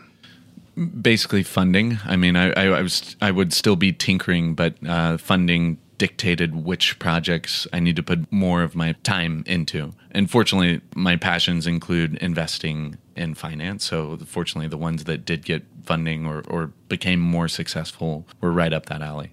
[1.00, 1.98] Basically, funding.
[2.04, 6.64] I mean, I, I, I was I would still be tinkering, but uh, funding dictated
[6.64, 9.92] which projects I need to put more of my time into.
[10.12, 13.84] And fortunately, my passions include investing in finance.
[13.84, 18.72] So fortunately, the ones that did get funding or, or became more successful were right
[18.72, 19.32] up that alley.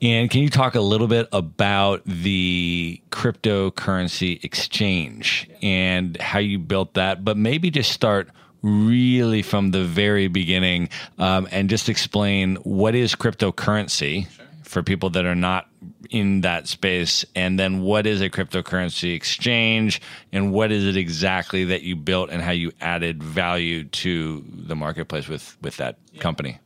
[0.00, 6.94] And can you talk a little bit about the cryptocurrency exchange and how you built
[6.94, 7.24] that?
[7.24, 8.28] But maybe just start
[8.62, 14.28] really from the very beginning um, and just explain what is cryptocurrency
[14.68, 15.68] for people that are not
[16.10, 17.24] in that space?
[17.34, 20.00] And then what is a cryptocurrency exchange
[20.32, 24.76] and what is it exactly that you built and how you added value to the
[24.76, 26.58] marketplace with, with that company?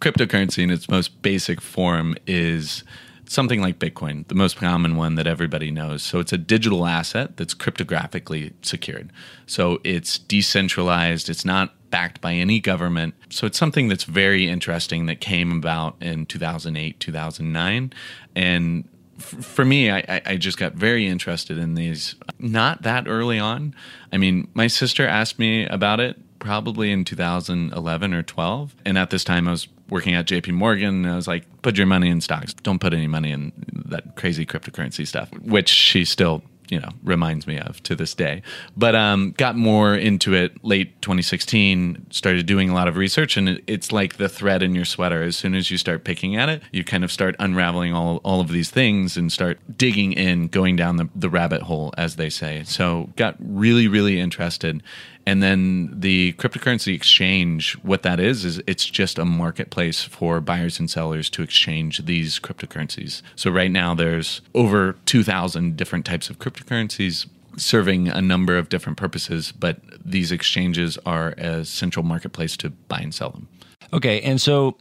[0.00, 2.84] Cryptocurrency in its most basic form is
[3.26, 6.02] something like Bitcoin, the most common one that everybody knows.
[6.02, 9.10] So it's a digital asset that's cryptographically secured.
[9.46, 13.14] So it's decentralized, it's not backed by any government.
[13.30, 17.92] So it's something that's very interesting that came about in 2008, 2009.
[18.36, 23.74] And for me, I, I, just got very interested in these not that early on.
[24.12, 28.76] I mean, my sister asked me about it probably in 2011 or 12.
[28.84, 31.04] And at this time, I was working at JP Morgan.
[31.04, 32.54] And I was like, put your money in stocks.
[32.54, 33.52] Don't put any money in
[33.86, 38.42] that crazy cryptocurrency stuff, which she still you know reminds me of to this day.
[38.76, 43.48] But um, got more into it late 2016 started doing a lot of research and
[43.48, 45.22] it, it's like the thread in your sweater.
[45.22, 48.40] As soon as you start picking at it you kind of start unraveling all, all
[48.40, 52.30] of these things and start digging in going down the, the rabbit hole as they
[52.30, 52.62] say.
[52.64, 54.82] So got really really interested
[55.28, 60.78] and then the cryptocurrency exchange, what that is, is it's just a marketplace for buyers
[60.80, 63.20] and sellers to exchange these cryptocurrencies.
[63.36, 67.26] So right now there's over 2,000 different types of cryptocurrencies
[67.58, 73.00] serving a number of different purposes, but these exchanges are a central marketplace to buy
[73.00, 73.48] and sell them.
[73.92, 74.22] Okay.
[74.22, 74.78] And so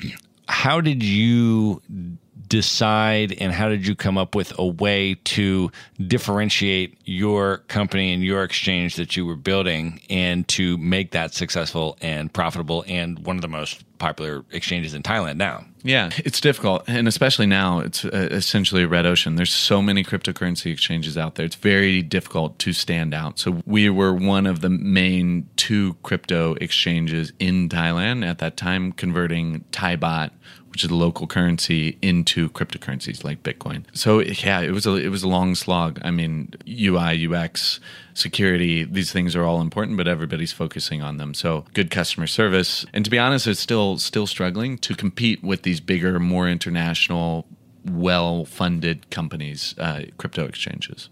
[0.47, 1.81] how did you
[2.47, 5.71] decide and how did you come up with a way to
[6.07, 11.97] differentiate your company and your exchange that you were building and to make that successful
[12.01, 15.65] and profitable and one of the most popular exchanges in Thailand now?
[15.87, 16.83] Yeah, it's difficult.
[16.87, 19.35] And especially now, it's uh, essentially a red ocean.
[19.35, 21.45] There's so many cryptocurrency exchanges out there.
[21.45, 23.39] It's very difficult to stand out.
[23.39, 28.91] So we were one of the main two crypto exchanges in Thailand at that time,
[28.91, 30.31] converting Thai baht
[30.77, 33.83] which is the local currency, into cryptocurrencies like Bitcoin.
[33.93, 35.99] So yeah, it was a it was a long slog.
[36.03, 37.79] I mean, UI, UX,
[38.13, 41.33] security, these things are all important, but everybody's focusing on them.
[41.33, 45.63] So good customer service, and to be honest, it's still still struggling to compete with
[45.63, 47.47] these bigger, more international,
[47.85, 51.09] well-funded companies, uh, crypto exchanges.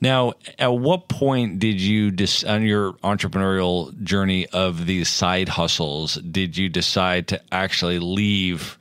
[0.00, 6.16] Now, at what point did you, dis- on your entrepreneurial journey of these side hustles,
[6.16, 8.76] did you decide to actually leave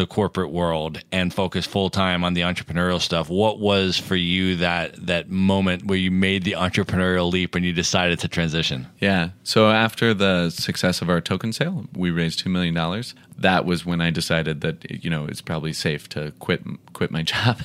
[0.00, 3.28] the corporate world and focus full time on the entrepreneurial stuff.
[3.28, 7.74] What was for you that that moment where you made the entrepreneurial leap and you
[7.74, 8.86] decided to transition?
[8.98, 9.30] Yeah.
[9.44, 13.14] So after the success of our token sale, we raised two million dollars.
[13.36, 16.62] That was when I decided that you know it's probably safe to quit
[16.94, 17.60] quit my job.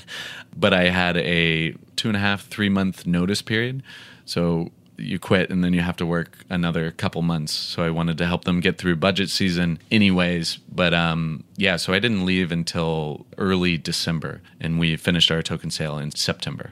[0.55, 3.81] but I had a two and a half three month notice period.
[4.25, 7.53] So you quit and then you have to work another couple months.
[7.53, 10.57] So I wanted to help them get through budget season anyways.
[10.71, 15.71] But um, yeah, so I didn't leave until early December and we finished our token
[15.71, 16.71] sale in September.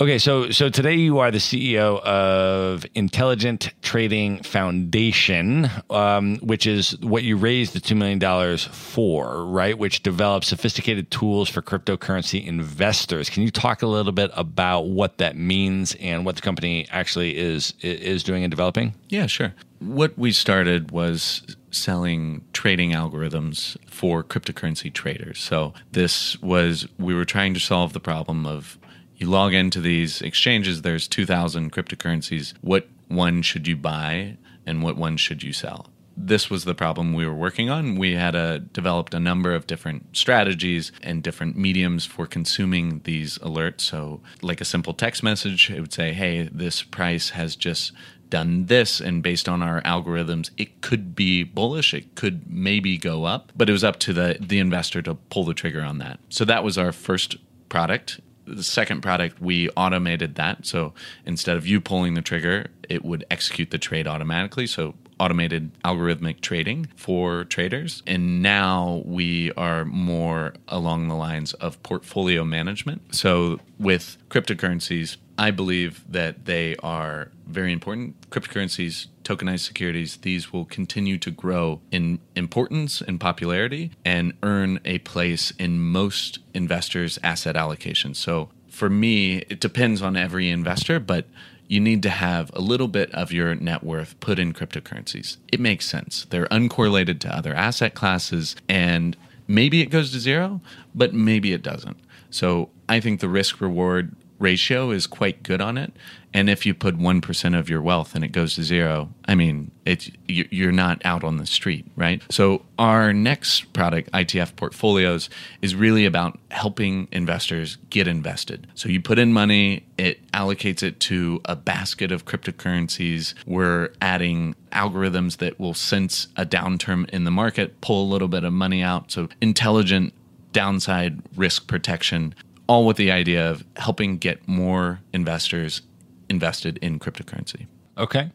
[0.00, 6.96] Okay, so so today you are the CEO of Intelligent Trading Foundation, um, which is
[7.00, 9.76] what you raised the two million dollars for, right?
[9.76, 13.28] Which develops sophisticated tools for cryptocurrency investors.
[13.28, 17.36] Can you talk a little bit about what that means and what the company actually
[17.36, 18.94] is is doing and developing?
[19.08, 19.52] Yeah, sure.
[19.80, 25.40] What we started was selling trading algorithms for cryptocurrency traders.
[25.40, 28.78] So this was we were trying to solve the problem of
[29.18, 32.54] you log into these exchanges, there's 2,000 cryptocurrencies.
[32.60, 35.90] What one should you buy and what one should you sell?
[36.16, 37.96] This was the problem we were working on.
[37.96, 43.38] We had a, developed a number of different strategies and different mediums for consuming these
[43.38, 43.82] alerts.
[43.82, 47.92] So, like a simple text message, it would say, Hey, this price has just
[48.30, 53.24] done this and based on our algorithms it could be bullish it could maybe go
[53.24, 56.20] up but it was up to the the investor to pull the trigger on that
[56.28, 57.36] so that was our first
[57.70, 58.20] product
[58.56, 60.66] the second product, we automated that.
[60.66, 60.94] So
[61.24, 64.66] instead of you pulling the trigger, it would execute the trade automatically.
[64.66, 68.02] So automated algorithmic trading for traders.
[68.06, 73.14] And now we are more along the lines of portfolio management.
[73.14, 78.30] So with cryptocurrencies, I believe that they are very important.
[78.30, 84.98] Cryptocurrencies, tokenized securities, these will continue to grow in importance and popularity and earn a
[85.00, 88.16] place in most investors' asset allocations.
[88.16, 91.26] So for me, it depends on every investor, but
[91.66, 95.36] you need to have a little bit of your net worth put in cryptocurrencies.
[95.52, 96.26] It makes sense.
[96.30, 99.14] They're uncorrelated to other asset classes, and
[99.46, 100.62] maybe it goes to zero,
[100.94, 101.98] but maybe it doesn't.
[102.30, 105.92] So I think the risk reward ratio is quite good on it.
[106.34, 109.70] And if you put 1% of your wealth and it goes to zero, I mean,
[109.86, 112.22] it's, you're not out on the street, right?
[112.30, 115.30] So, our next product, ITF Portfolios,
[115.62, 118.66] is really about helping investors get invested.
[118.74, 123.32] So, you put in money, it allocates it to a basket of cryptocurrencies.
[123.46, 128.44] We're adding algorithms that will sense a downturn in the market, pull a little bit
[128.44, 129.10] of money out.
[129.10, 130.12] So, intelligent
[130.52, 132.34] downside risk protection
[132.68, 135.82] all with the idea of helping get more investors
[136.28, 137.66] invested in cryptocurrency.
[137.98, 138.30] Okay.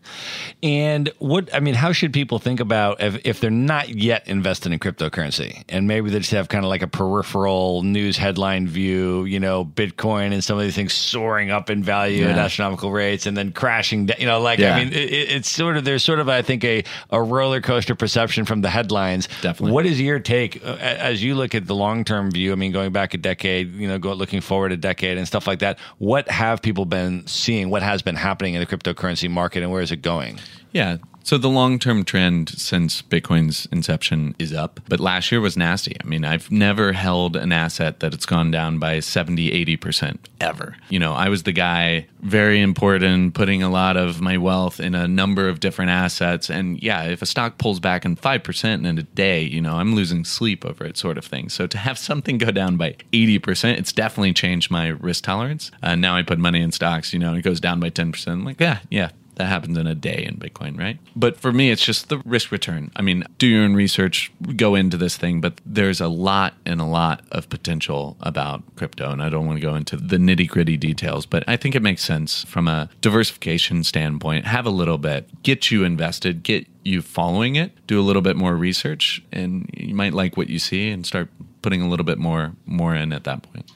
[0.61, 4.71] And what, I mean, how should people think about if, if they're not yet invested
[4.71, 9.25] in cryptocurrency and maybe they just have kind of like a peripheral news headline view,
[9.25, 12.31] you know, Bitcoin and some of these things soaring up in value Yeah.
[12.31, 14.75] at astronomical rates and then crashing, down, you know, like, Yeah.
[14.75, 17.95] I mean, it, it's sort of, there's sort of, I think, a, a roller coaster
[17.95, 19.27] perception from the headlines.
[19.41, 19.71] Definitely.
[19.73, 22.51] What is your take uh, as you look at the long term view?
[22.51, 25.47] I mean, going back a decade, you know, go looking forward a decade and stuff
[25.47, 25.79] like that.
[25.97, 27.69] What have people been seeing?
[27.69, 30.39] What has been happening in the cryptocurrency market and where is it going?
[30.71, 30.97] Yeah.
[31.25, 35.95] So the long term trend since Bitcoin's inception is up, but last year was nasty.
[36.03, 40.75] I mean, I've never held an asset that it's gone down by 70, 80% ever.
[40.89, 44.95] You know, I was the guy, very important, putting a lot of my wealth in
[44.95, 46.49] a number of different assets.
[46.49, 49.95] And yeah, if a stock pulls back in 5% in a day, you know, I'm
[49.95, 51.47] losing sleep over it, sort of thing.
[51.47, 55.71] So to have something go down by 80%, it's definitely changed my risk tolerance.
[55.81, 58.27] Uh, now I put money in stocks, you know, and it goes down by 10%.
[58.27, 60.99] I'm like, yeah, yeah, that happens in a day in Bitcoin, right?
[61.15, 62.91] But for me, it's just the risk return.
[62.95, 66.79] I mean, do your own research, go into this thing, but there's a lot and
[66.79, 69.11] a lot of potential about crypto.
[69.11, 71.81] And I don't want to go into the nitty gritty details, but I think it
[71.81, 74.45] makes sense from a diversification standpoint.
[74.45, 78.35] Have a little bit, get you invested, get you following it, do a little bit
[78.35, 81.29] more research, and you might like what you see and start
[81.61, 83.71] putting a little bit more more in at that point.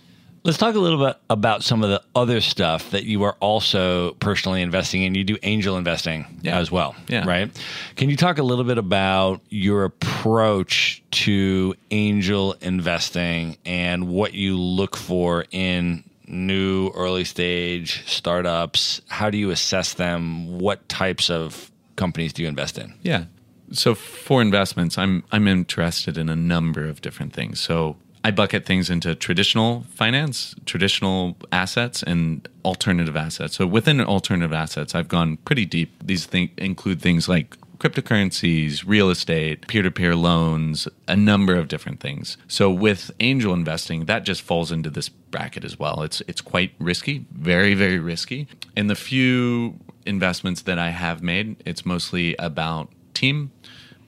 [0.47, 4.13] Let's talk a little bit about some of the other stuff that you are also
[4.21, 5.13] personally investing in.
[5.13, 6.57] You do angel investing Yeah.
[6.57, 7.25] as well, Yeah.
[7.27, 7.51] right?
[7.97, 14.57] Can you talk a little bit about your approach to angel investing and what you
[14.57, 19.01] look for in new early stage startups?
[19.09, 20.59] How do you assess them?
[20.59, 22.93] What types of companies do you invest in?
[23.03, 23.25] Yeah.
[23.73, 27.59] So for investments, I'm I'm interested in a number of different things.
[27.59, 33.55] So I bucket things into traditional finance, traditional assets, and alternative assets.
[33.55, 35.93] So within alternative assets, I've gone pretty deep.
[36.03, 42.01] These include things like cryptocurrencies, real estate, peer to peer loans, a number of different
[42.01, 42.35] things.
[42.49, 46.01] So with angel investing, that just falls into this bracket as well.
[46.01, 48.49] It's it's quite risky, very very risky.
[48.75, 53.51] And the few investments that I have made, it's mostly about team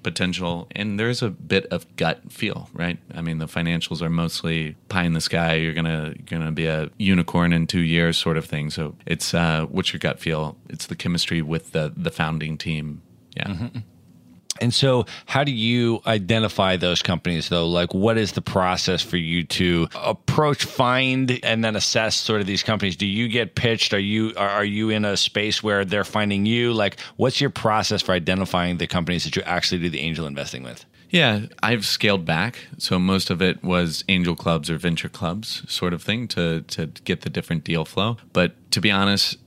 [0.03, 2.97] potential and there's a bit of gut feel right?
[3.13, 5.55] I mean the financials are mostly pie in the sky.
[5.55, 8.69] You're gonna gonna be a unicorn in two years sort of thing.
[8.69, 10.57] So it's uh what's your gut feel?
[10.69, 13.01] It's the chemistry with the the founding team.
[13.35, 13.69] Yeah
[14.59, 17.67] And so, how do you identify those companies, though?
[17.67, 22.47] Like, what is the process for you to approach, find, and then assess sort of
[22.47, 22.95] these companies?
[22.95, 23.93] Do you get pitched?
[23.93, 26.73] Are you are you in a space where they're finding you?
[26.73, 30.63] Like, what's your process for identifying the companies that you actually do the angel investing
[30.63, 30.85] with?
[31.09, 32.59] Yeah, I've scaled back.
[32.77, 36.87] So most of it was angel clubs or venture clubs sort of thing to to
[37.03, 38.17] get the different deal flow.
[38.31, 39.37] But to be honest,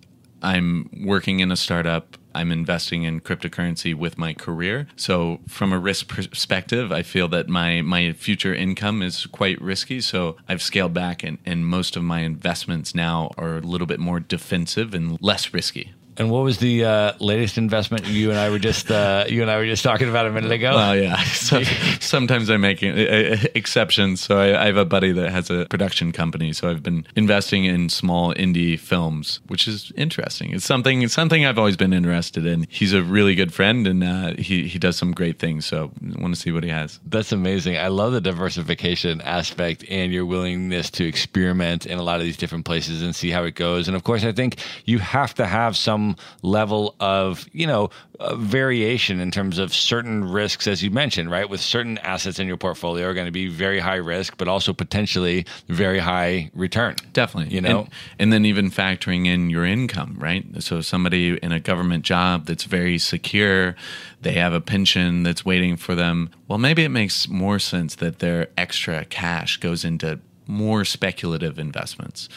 [0.42, 2.16] I'm working in a startup.
[2.34, 4.86] I'm investing in cryptocurrency with my career.
[4.96, 10.00] So from a risk perspective, I feel that my my future income is quite risky.
[10.00, 14.00] So I've scaled back and, and most of my investments now are a little bit
[14.00, 15.92] more defensive and less risky.
[16.16, 19.50] And what was the uh, latest investment you and I were just uh, you and
[19.50, 20.74] I were just talking about a minute ago?
[20.74, 21.22] Well, yeah.
[21.42, 21.62] So,
[22.00, 24.20] sometimes I make uh, exceptions.
[24.20, 26.52] So I, I have a buddy that has a production company.
[26.52, 30.52] So I've been investing in small indie films, which is interesting.
[30.52, 32.66] It's something it's something I've always been interested in.
[32.68, 35.66] He's a really good friend, and uh, he he does some great things.
[35.66, 37.00] So I want to see what he has.
[37.06, 37.76] That's amazing.
[37.76, 42.36] I love the diversification aspect and your willingness to experiment in a lot of these
[42.36, 43.88] different places and see how it goes.
[43.88, 46.01] And of course, I think you have to have some
[46.42, 47.90] level of, you know,
[48.20, 51.48] uh, variation in terms of certain risks, as you mentioned, right?
[51.48, 54.72] With certain assets in your portfolio are going to be very high risk, but also
[54.72, 56.96] potentially very high return.
[57.12, 57.54] Definitely.
[57.54, 57.80] You know?
[57.80, 60.44] and, and then even factoring in your income, right?
[60.62, 63.74] So somebody in a government job that's very secure,
[64.20, 66.30] they have a pension that's waiting for them.
[66.48, 72.28] Well, maybe it makes more sense that their extra cash goes into more speculative investments.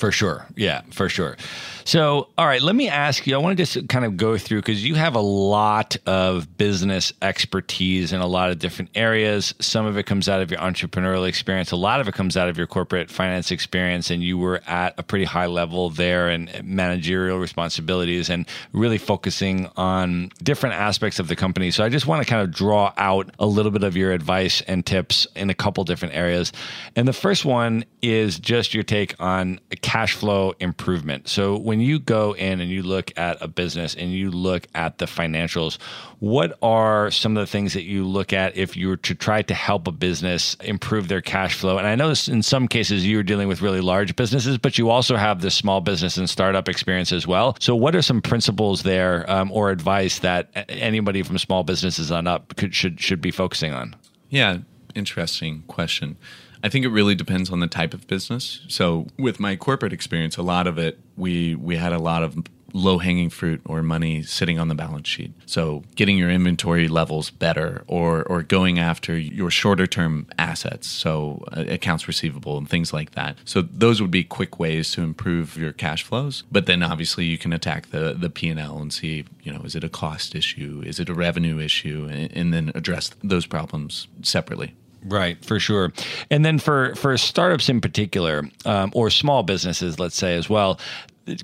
[0.00, 0.46] For sure.
[0.56, 1.36] Yeah, for sure.
[1.84, 3.34] So, all right, let me ask you.
[3.34, 7.12] I want to just kind of go through because you have a lot of business
[7.20, 9.54] expertise in a lot of different areas.
[9.60, 12.48] Some of it comes out of your entrepreneurial experience, a lot of it comes out
[12.48, 16.50] of your corporate finance experience, and you were at a pretty high level there and
[16.64, 21.70] managerial responsibilities and really focusing on different aspects of the company.
[21.70, 24.62] So, I just want to kind of draw out a little bit of your advice
[24.62, 26.52] and tips in a couple different areas.
[26.96, 29.60] And the first one is just your take on
[29.90, 31.26] cash flow improvement.
[31.26, 34.98] So when you go in and you look at a business and you look at
[34.98, 35.78] the financials,
[36.20, 39.42] what are some of the things that you look at if you were to try
[39.42, 41.76] to help a business improve their cash flow?
[41.76, 45.16] And I know in some cases you're dealing with really large businesses, but you also
[45.16, 47.56] have this small business and startup experience as well.
[47.58, 52.28] So what are some principles there um, or advice that anybody from small businesses on
[52.28, 53.96] up could, should should be focusing on?
[54.28, 54.58] Yeah,
[54.94, 56.16] interesting question.
[56.62, 58.60] I think it really depends on the type of business.
[58.68, 62.36] So with my corporate experience, a lot of it we we had a lot of
[62.72, 65.32] low hanging fruit or money sitting on the balance sheet.
[65.46, 71.44] So getting your inventory levels better or or going after your shorter term assets, so
[71.52, 73.36] uh, accounts receivable and things like that.
[73.44, 76.44] So those would be quick ways to improve your cash flows.
[76.50, 79.84] But then obviously you can attack the the P&L and see, you know, is it
[79.84, 80.82] a cost issue?
[80.84, 82.08] Is it a revenue issue?
[82.10, 84.74] and, and then address those problems separately.
[85.04, 85.92] Right, for sure.
[86.30, 90.78] And then for for startups in particular, um, or small businesses, let's say as well,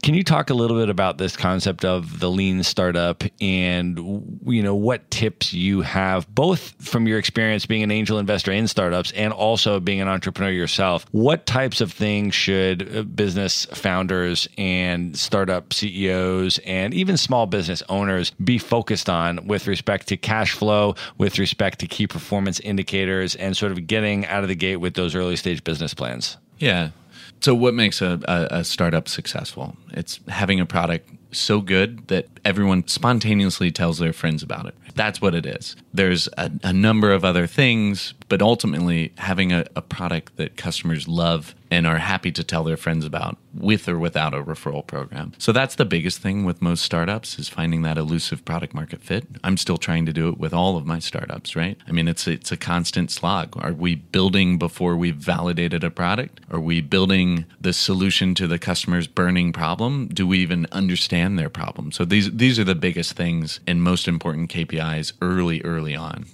[0.02, 3.98] can you talk a little bit about this concept of the lean startup and
[4.46, 8.68] you know what tips you have both from your experience being an angel investor in
[8.68, 11.06] startups and also being an entrepreneur yourself?
[11.12, 17.82] What types of things should uh, business founders and startup CEOs and even small business
[17.88, 23.34] owners be focused on with respect to cash flow with respect to key performance indicators
[23.36, 26.36] and sort of getting out of the gate with those early stage business plans?
[26.58, 26.90] Yeah
[27.40, 29.76] so, what makes a, a, a, startup successful?
[29.92, 34.74] It's having a product so good that everyone spontaneously tells their friends about it.
[34.96, 35.76] That's what it is.
[35.92, 41.06] There's a, a number of other things, but ultimately, having a, a product that customers
[41.06, 45.32] love and are happy to tell their friends about with or without a referral program.
[45.38, 49.26] So that's the biggest thing with most startups is finding that elusive product market fit.
[49.42, 51.76] I'm still trying to do it with all of my startups, right?
[51.86, 53.56] I mean, it's it's a constant slog.
[53.62, 56.40] Are we building before we've validated a product?
[56.50, 60.08] Are we building the solution to the customer's burning problem?
[60.08, 61.92] Do we even understand their problem?
[61.92, 64.85] So these these are the biggest things and most important KPIs
[65.20, 66.26] early early on.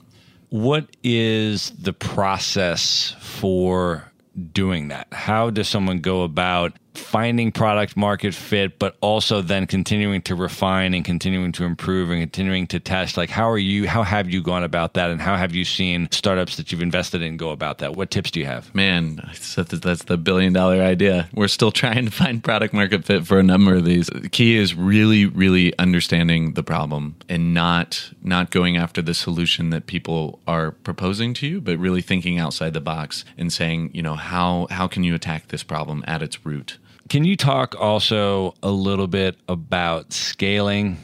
[0.51, 4.13] What is the process for
[4.53, 5.09] doing that?
[5.13, 10.95] How does someone go about finding product market fit, but also then continuing to refine
[10.95, 13.17] and continuing to improve and continuing to test?
[13.17, 15.11] Like, how are you, how have you gone about that?
[15.11, 17.97] And how have you seen startups that you've invested in go about that?
[17.97, 18.75] What tips do you have?
[18.75, 21.29] Man, that's the billion dollar idea.
[21.35, 24.09] We're still trying to find product market fit for a number of these.
[24.09, 29.71] The key is really, really understanding the problem and not, not going after the solution
[29.71, 34.03] that people are proposing to you, but really thinking outside the box and saying, you
[34.03, 36.79] know, how, how can you attack this problem at its root?
[37.13, 40.97] Can you talk also a little bit about scaling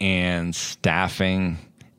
[0.00, 1.58] and staffing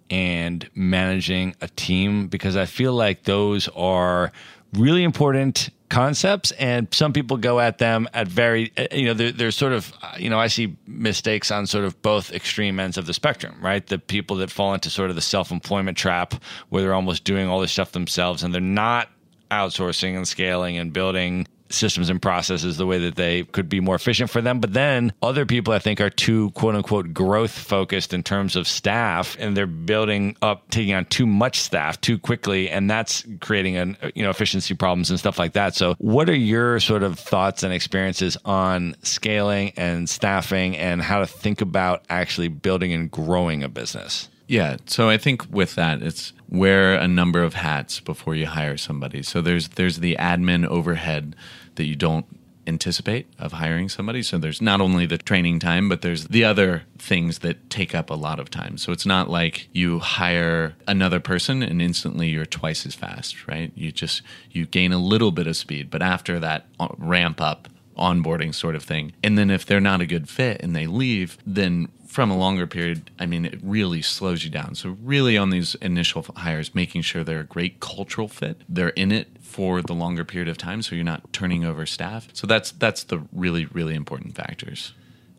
[0.09, 2.27] and managing a team?
[2.27, 4.31] Because I feel like those are
[4.73, 9.31] really important concepts and some people go at them at very uh, you know they're,
[9.31, 13.05] they're sort of you know i see mistakes on sort of both extreme ends of
[13.07, 16.33] the spectrum right the people that fall into sort of the self-employment trap
[16.69, 19.09] where they're almost doing all this stuff themselves and they're not
[19.51, 23.95] outsourcing and scaling and building systems and processes the way that they could be more
[23.95, 24.59] efficient for them.
[24.59, 28.67] But then other people, I think, are too quote unquote growth focused in terms of
[28.67, 33.77] staff, and they're building up, taking on too much staff too quickly, and that's creating
[33.77, 35.75] an you know efficiency problems and stuff like that.
[35.75, 41.19] So, what are your sort of thoughts and experiences on scaling and staffing, and how
[41.19, 44.29] to think about actually building and growing a business?
[44.51, 44.75] Yeah.
[44.85, 49.23] So I think with that, it's wear a number of hats before you hire somebody.
[49.23, 51.37] So there's there's the admin overhead
[51.75, 52.25] that you don't
[52.67, 54.21] anticipate of hiring somebody.
[54.21, 58.09] So there's not only the training time, but there's the other things that take up
[58.09, 58.77] a lot of time.
[58.77, 63.71] So it's not like you hire another person and instantly you're twice as fast, right?
[63.75, 67.67] You just you gain a little bit of speed, but after that uh, ramp up
[67.97, 69.13] onboarding sort of thing.
[69.23, 72.67] And then if they're not a good fit and they leave, then from a longer
[72.67, 74.75] period, I mean, it really slows you down.
[74.75, 79.13] So, really, on these initial hires, making sure they're a great cultural fit, they're in
[79.13, 82.29] it for the longer period of time, so you're not turning over staff.
[82.33, 84.93] So that's that's the really really important factors.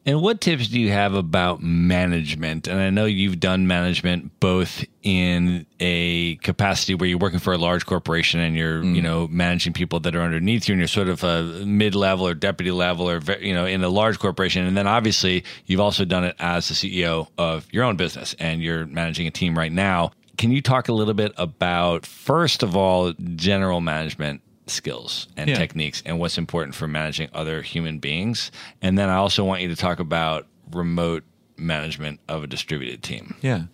[0.05, 2.67] And what tips do you have about management?
[2.67, 7.59] And I know you've done management both in a capacity where you're working for a
[7.59, 8.97] large corporation and you're, mm.
[8.97, 12.35] you know, managing people that are underneath you and you're sort of a mid-level or
[12.35, 14.67] deputy level or you know, in a large corporation.
[14.67, 18.61] And then obviously, you've also done it as the CEO of your own business and
[18.61, 20.11] you're managing a team right now.
[20.39, 25.57] Can you talk a little bit about first of all general management skills and yeah.
[25.57, 28.51] techniques and what's important for managing other human beings.
[28.81, 31.25] And then I also want you to talk about remote
[31.57, 33.37] management of a distributed team.
[33.41, 33.65] Yeah.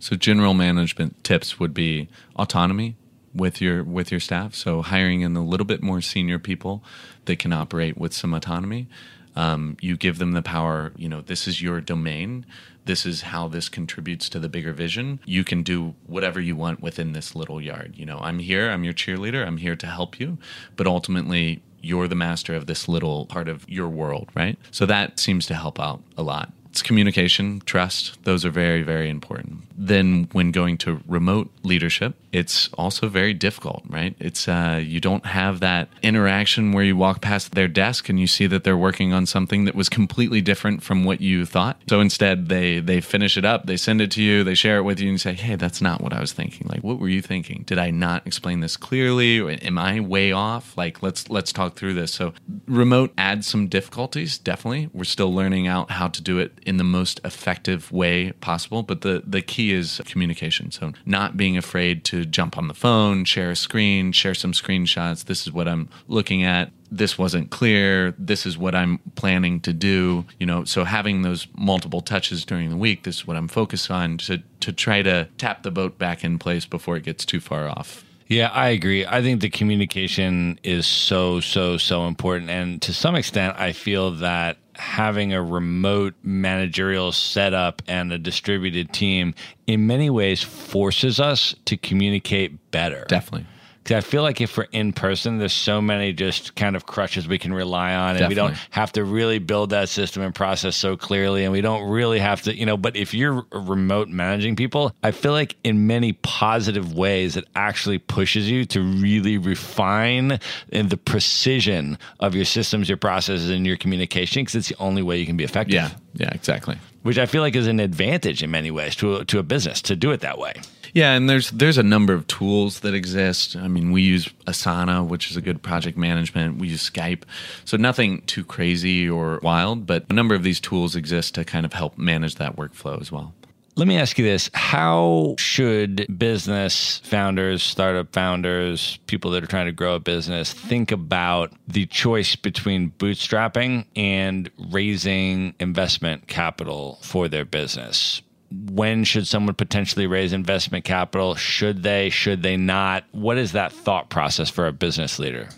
[0.00, 2.96] So general management tips would be autonomy
[3.34, 4.54] with your with your staff.
[4.54, 6.82] So hiring in a little bit more senior people
[7.24, 8.88] that can operate with some autonomy.
[9.36, 10.92] Um, you give them the power.
[10.96, 12.46] You know, this is your domain
[12.84, 15.20] this is how this contributes to the bigger vision.
[15.24, 17.94] You can do whatever you want within this little yard.
[17.96, 20.38] You know, I'm here, I'm your cheerleader, I'm here to help you,
[20.76, 24.58] but ultimately, you're the master of this little part of your world, right?
[24.70, 26.50] So that seems to help out a lot.
[26.74, 29.62] It's communication, trust, those are very, very important.
[29.78, 34.16] Then, when going to remote leadership, it's also very difficult, right?
[34.18, 38.26] It's uh, you don't have that interaction where you walk past their desk and you
[38.26, 41.80] see that they're working on something that was completely different from what you thought.
[41.88, 44.82] So instead, they they finish it up, they send it to you, they share it
[44.82, 46.66] with you, and you say, "Hey, that's not what I was thinking.
[46.68, 47.62] Like, what were you thinking?
[47.66, 49.38] Did I not explain this clearly?
[49.64, 50.76] Am I way off?
[50.76, 52.34] Like, let's let's talk through this." So
[52.66, 54.38] remote adds some difficulties.
[54.38, 58.82] Definitely, we're still learning out how to do it in the most effective way possible.
[58.82, 60.70] But the the key is communication.
[60.70, 65.24] So not being afraid to jump on the phone, share a screen, share some screenshots.
[65.24, 66.70] This is what I'm looking at.
[66.90, 68.14] This wasn't clear.
[68.18, 70.24] This is what I'm planning to do.
[70.38, 73.90] You know, so having those multiple touches during the week, this is what I'm focused
[73.90, 77.40] on to to try to tap the boat back in place before it gets too
[77.40, 78.04] far off.
[78.26, 79.04] Yeah, I agree.
[79.04, 82.50] I think the communication is so, so, so important.
[82.50, 88.92] And to some extent, I feel that having a remote managerial setup and a distributed
[88.92, 89.34] team
[89.66, 93.04] in many ways forces us to communicate better.
[93.08, 93.46] Definitely.
[93.84, 97.28] Because I feel like if we're in person, there's so many just kind of crutches
[97.28, 98.28] we can rely on, and Definitely.
[98.28, 101.90] we don't have to really build that system and process so clearly, and we don't
[101.90, 102.78] really have to, you know.
[102.78, 107.98] But if you're remote managing people, I feel like in many positive ways, it actually
[107.98, 113.76] pushes you to really refine in the precision of your systems, your processes, and your
[113.76, 115.74] communication, because it's the only way you can be effective.
[115.74, 116.78] Yeah, yeah, exactly.
[117.02, 119.82] Which I feel like is an advantage in many ways to a, to a business
[119.82, 120.54] to do it that way.
[120.94, 123.56] Yeah, and there's there's a number of tools that exist.
[123.56, 126.58] I mean, we use Asana, which is a good project management.
[126.58, 127.24] We use Skype,
[127.64, 131.66] so nothing too crazy or wild, but a number of these tools exist to kind
[131.66, 133.34] of help manage that workflow as well.
[133.76, 139.66] Let me ask you this How should business founders, startup founders, people that are trying
[139.66, 147.26] to grow a business think about the choice between bootstrapping and raising investment capital for
[147.26, 148.22] their business?
[148.70, 151.34] When should someone potentially raise investment capital?
[151.34, 152.10] Should they?
[152.10, 153.04] Should they not?
[153.12, 155.48] What is that thought process for a business leader?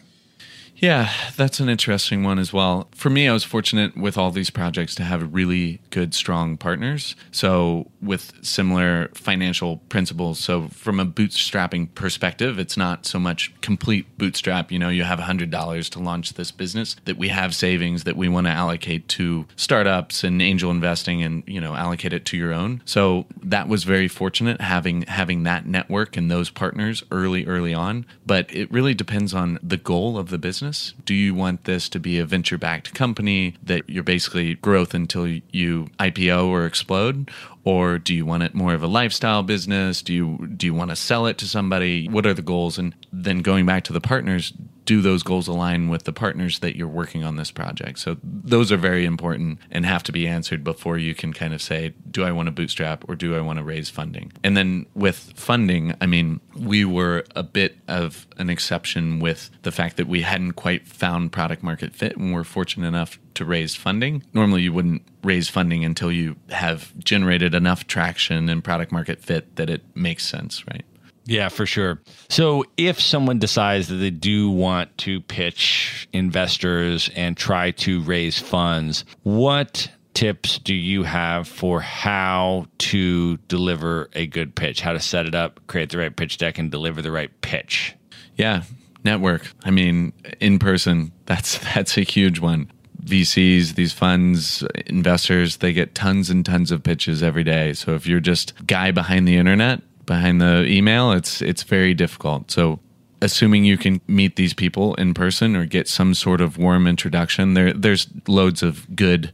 [0.78, 2.88] Yeah, that's an interesting one as well.
[2.94, 7.16] For me, I was fortunate with all these projects to have really good, strong partners.
[7.30, 10.38] So, with similar financial principles.
[10.38, 14.70] So, from a bootstrapping perspective, it's not so much complete bootstrap.
[14.70, 18.28] You know, you have $100 to launch this business, that we have savings that we
[18.28, 22.52] want to allocate to startups and angel investing and, you know, allocate it to your
[22.52, 22.82] own.
[22.84, 28.04] So, that was very fortunate having having that network and those partners early, early on.
[28.26, 30.94] But it really depends on the goal of the business business?
[31.04, 35.26] Do you want this to be a venture backed company that you're basically growth until
[35.50, 37.30] you IPO or explode?
[37.64, 40.02] Or do you want it more of a lifestyle business?
[40.02, 42.08] Do you do you want to sell it to somebody?
[42.08, 42.78] What are the goals?
[42.78, 44.52] And then going back to the partners,
[44.86, 47.98] do those goals align with the partners that you're working on this project?
[47.98, 51.60] So those are very important and have to be answered before you can kind of
[51.60, 54.32] say, do I want to bootstrap or do I want to raise funding?
[54.44, 59.72] And then with funding, I mean, we were a bit of an exception with the
[59.72, 63.74] fact that we hadn't quite found product market fit and we're fortunate enough to raise
[63.74, 64.22] funding.
[64.32, 69.56] Normally, you wouldn't raise funding until you have generated enough traction and product market fit
[69.56, 70.84] that it makes sense, right?
[71.26, 72.00] Yeah, for sure.
[72.28, 78.38] So, if someone decides that they do want to pitch investors and try to raise
[78.38, 84.80] funds, what tips do you have for how to deliver a good pitch?
[84.80, 87.94] How to set it up, create the right pitch deck, and deliver the right pitch?
[88.36, 88.62] Yeah,
[89.04, 89.50] network.
[89.64, 92.70] I mean, in person, that's that's a huge one.
[93.04, 97.72] VCs, these funds, investors, they get tons and tons of pitches every day.
[97.72, 102.50] So if you're just guy behind the internet, behind the email, it's it's very difficult.
[102.50, 102.78] So
[103.20, 107.54] assuming you can meet these people in person or get some sort of warm introduction,
[107.54, 109.32] there there's loads of good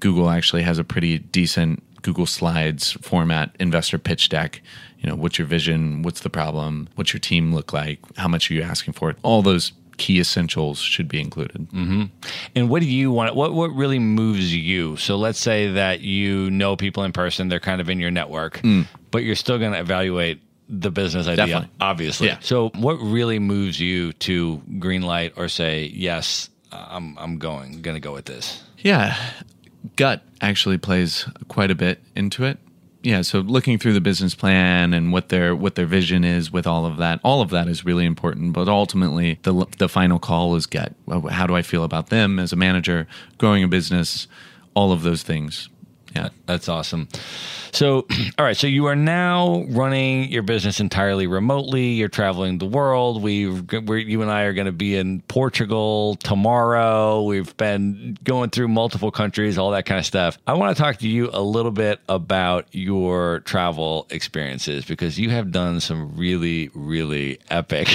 [0.00, 4.60] Google actually has a pretty decent Google Slides format investor pitch deck.
[4.98, 6.02] You know, what's your vision?
[6.02, 6.88] What's the problem?
[6.96, 7.98] What's your team look like?
[8.16, 9.16] How much are you asking for?
[9.22, 11.68] All those key essentials should be included.
[11.70, 12.04] Mm-hmm.
[12.54, 13.34] And what do you want?
[13.34, 14.96] What what really moves you?
[14.96, 18.58] So let's say that you know people in person; they're kind of in your network,
[18.58, 18.86] mm.
[19.10, 21.70] but you're still going to evaluate the business idea, Definitely.
[21.80, 22.26] obviously.
[22.28, 22.38] Yeah.
[22.40, 26.48] So, what really moves you to green light or say yes?
[26.72, 28.62] I'm I'm going going to go with this.
[28.78, 29.16] Yeah.
[29.96, 32.58] Gut actually plays quite a bit into it.
[33.04, 36.66] Yeah, so looking through the business plan and what their what their vision is with
[36.66, 38.54] all of that, all of that is really important.
[38.54, 40.94] But ultimately, the the final call is gut.
[41.30, 44.26] How do I feel about them as a manager, growing a business,
[44.72, 45.68] all of those things.
[46.14, 47.08] Yeah, That's awesome.
[47.72, 48.06] So,
[48.38, 48.56] all right.
[48.56, 51.86] So you are now running your business entirely remotely.
[51.86, 53.20] You're traveling the world.
[53.20, 57.22] We're, you and I are going to be in Portugal tomorrow.
[57.22, 60.38] We've been going through multiple countries, all that kind of stuff.
[60.46, 65.30] I want to talk to you a little bit about your travel experiences because you
[65.30, 67.88] have done some really, really epic,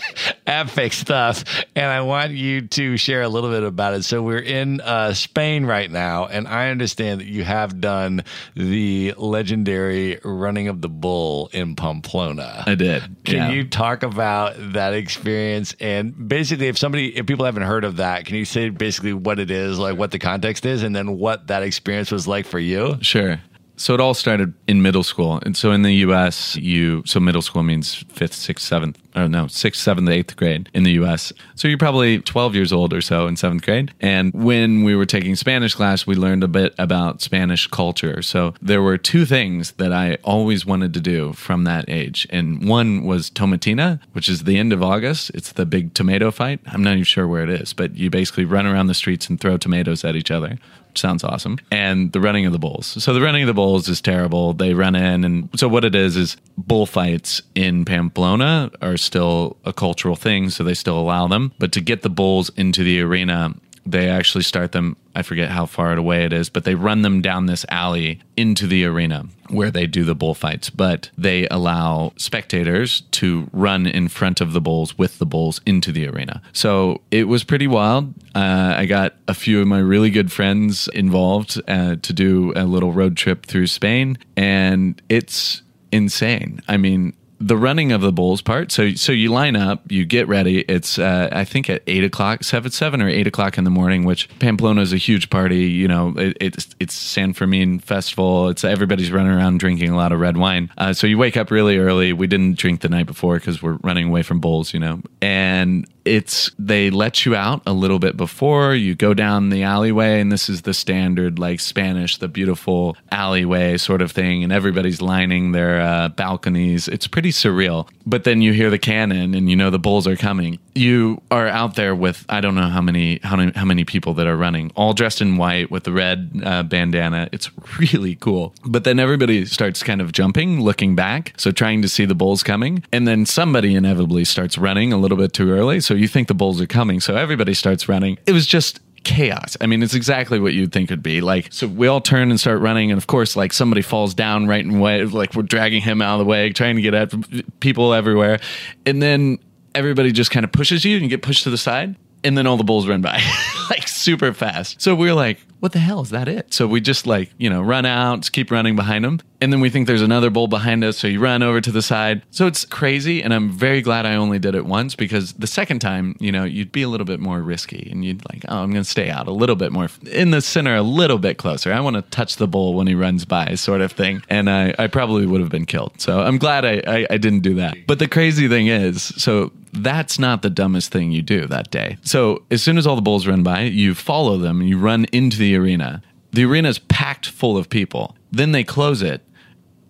[0.46, 4.02] epic stuff, and I want you to share a little bit about it.
[4.02, 8.24] So we're in uh, Spain right now, and I understand that you have done
[8.56, 12.64] the legendary running of the bull in Pamplona.
[12.66, 13.02] I did.
[13.24, 13.50] Can Yeah.
[13.50, 15.74] you talk about that experience?
[15.80, 19.38] And basically, if somebody, if people haven't heard of that, can you say basically what
[19.38, 22.58] it is, like what the context is, and then what that experience was like for
[22.58, 22.98] you?
[23.00, 23.40] Sure.
[23.82, 25.40] So it all started in middle school.
[25.44, 29.48] And so in the US, you, so middle school means fifth, sixth, seventh, or no,
[29.48, 31.32] sixth, seventh, eighth grade in the US.
[31.56, 33.92] So you're probably 12 years old or so in seventh grade.
[34.00, 38.22] And when we were taking Spanish class, we learned a bit about Spanish culture.
[38.22, 42.24] So there were two things that I always wanted to do from that age.
[42.30, 45.32] And one was Tomatina, which is the end of August.
[45.34, 46.60] It's the big tomato fight.
[46.66, 49.40] I'm not even sure where it is, but you basically run around the streets and
[49.40, 50.56] throw tomatoes at each other.
[50.94, 51.58] Sounds awesome.
[51.70, 52.86] And the running of the bulls.
[53.02, 54.52] So the running of the bulls is terrible.
[54.52, 59.72] They run in, and so what it is is bullfights in Pamplona are still a
[59.72, 61.52] cultural thing, so they still allow them.
[61.58, 64.96] But to get the bulls into the arena, they actually start them.
[65.14, 68.66] I forget how far away it is, but they run them down this alley into
[68.66, 70.70] the arena where they do the bullfights.
[70.70, 75.92] But they allow spectators to run in front of the bulls with the bulls into
[75.92, 76.40] the arena.
[76.52, 78.14] So it was pretty wild.
[78.34, 82.64] Uh, I got a few of my really good friends involved uh, to do a
[82.64, 86.62] little road trip through Spain, and it's insane.
[86.68, 87.14] I mean,
[87.46, 88.70] the running of the bulls part.
[88.72, 90.60] So so you line up, you get ready.
[90.60, 94.04] It's uh, I think at eight o'clock, seven seven or eight o'clock in the morning.
[94.04, 95.64] Which Pamplona is a huge party.
[95.64, 98.48] You know, it, it's it's San Fermin festival.
[98.48, 100.70] It's everybody's running around drinking a lot of red wine.
[100.78, 102.12] Uh, so you wake up really early.
[102.12, 104.72] We didn't drink the night before because we're running away from bulls.
[104.72, 108.74] You know, and it's they let you out a little bit before.
[108.74, 113.76] You go down the alleyway and this is the standard like spanish the beautiful alleyway
[113.76, 116.88] sort of thing and everybody's lining their uh, balconies.
[116.88, 117.88] It's pretty surreal.
[118.04, 120.58] But then you hear the cannon and you know the bulls are coming.
[120.74, 124.14] You are out there with i don't know how many how many, how many people
[124.14, 127.28] that are running all dressed in white with the red uh, bandana.
[127.32, 128.54] It's really cool.
[128.64, 132.42] But then everybody starts kind of jumping looking back so trying to see the bulls
[132.42, 132.84] coming.
[132.92, 136.34] And then somebody inevitably starts running a little bit too early so you think the
[136.34, 139.56] bulls are coming so everybody starts running it was just chaos.
[139.60, 141.20] I mean, it's exactly what you'd think it'd be.
[141.20, 144.46] Like, so we all turn and start running, and of course, like somebody falls down
[144.46, 147.12] right in way, like we're dragging him out of the way, trying to get at
[147.60, 148.40] people everywhere,
[148.86, 149.38] and then
[149.74, 151.96] everybody just kind of pushes you and you get pushed to the side.
[152.24, 153.20] And then all the bulls run by
[153.70, 154.80] like super fast.
[154.80, 156.52] So we're like, what the hell is that it?
[156.52, 159.20] So we just like, you know, run out, keep running behind them.
[159.40, 160.98] And then we think there's another bull behind us.
[160.98, 162.22] So you run over to the side.
[162.30, 163.22] So it's crazy.
[163.22, 166.42] And I'm very glad I only did it once because the second time, you know,
[166.42, 169.08] you'd be a little bit more risky and you'd like, oh, I'm going to stay
[169.08, 171.72] out a little bit more in the center, a little bit closer.
[171.72, 174.22] I want to touch the bull when he runs by, sort of thing.
[174.28, 176.00] And I, I probably would have been killed.
[176.00, 177.76] So I'm glad I, I, I didn't do that.
[177.86, 181.96] But the crazy thing is, so that's not the dumbest thing you do that day.
[182.02, 185.06] So as soon as all the bulls run by, you follow them and you run
[185.12, 186.02] into the arena.
[186.32, 188.16] The arena is packed full of people.
[188.30, 189.22] Then they close it,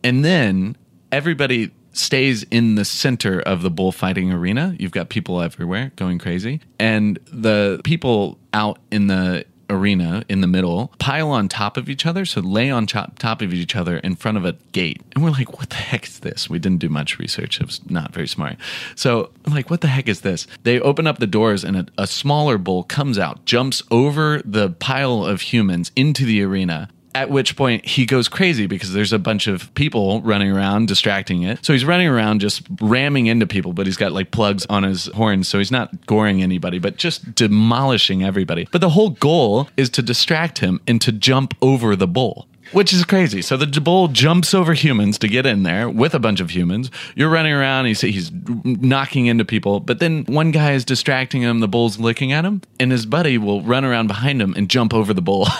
[0.03, 0.77] and then
[1.13, 4.75] everybody stays in the center of the bullfighting arena.
[4.79, 10.47] You've got people everywhere going crazy, and the people out in the arena in the
[10.47, 13.97] middle pile on top of each other so lay on top, top of each other
[13.99, 15.01] in front of a gate.
[15.15, 16.51] And we're like what the heck is this?
[16.51, 17.61] We didn't do much research.
[17.61, 18.57] It was not very smart.
[18.95, 20.47] So I'm like what the heck is this?
[20.63, 24.71] They open up the doors and a, a smaller bull comes out jumps over the
[24.71, 29.19] pile of humans into the arena At which point he goes crazy because there's a
[29.19, 31.65] bunch of people running around distracting it.
[31.65, 35.07] So he's running around just ramming into people, but he's got like plugs on his
[35.07, 35.49] horns.
[35.49, 38.69] So he's not goring anybody, but just demolishing everybody.
[38.71, 42.47] But the whole goal is to distract him and to jump over the bull.
[42.73, 43.43] Which is crazy.
[43.43, 46.91] So the bull jumps over humans to get in there with a bunch of humans.
[47.15, 47.85] You're running around.
[47.85, 48.33] He's he's
[48.65, 51.61] knocking into people, but then one guy is distracting him.
[51.61, 54.95] The bull's licking at him, and his buddy will run around behind him and jump
[54.95, 55.49] over the bull.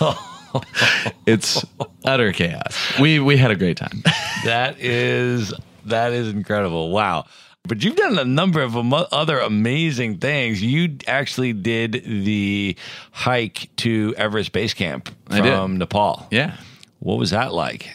[1.26, 1.64] it's
[2.04, 2.76] utter chaos.
[3.00, 4.02] We we had a great time.
[4.44, 5.52] That is
[5.86, 6.90] that is incredible.
[6.92, 7.24] Wow.
[7.64, 10.62] But you've done a number of other amazing things.
[10.62, 12.76] You actually did the
[13.10, 16.28] hike to Everest Base Camp from Nepal.
[16.30, 16.56] Yeah.
[17.00, 17.90] What was that like?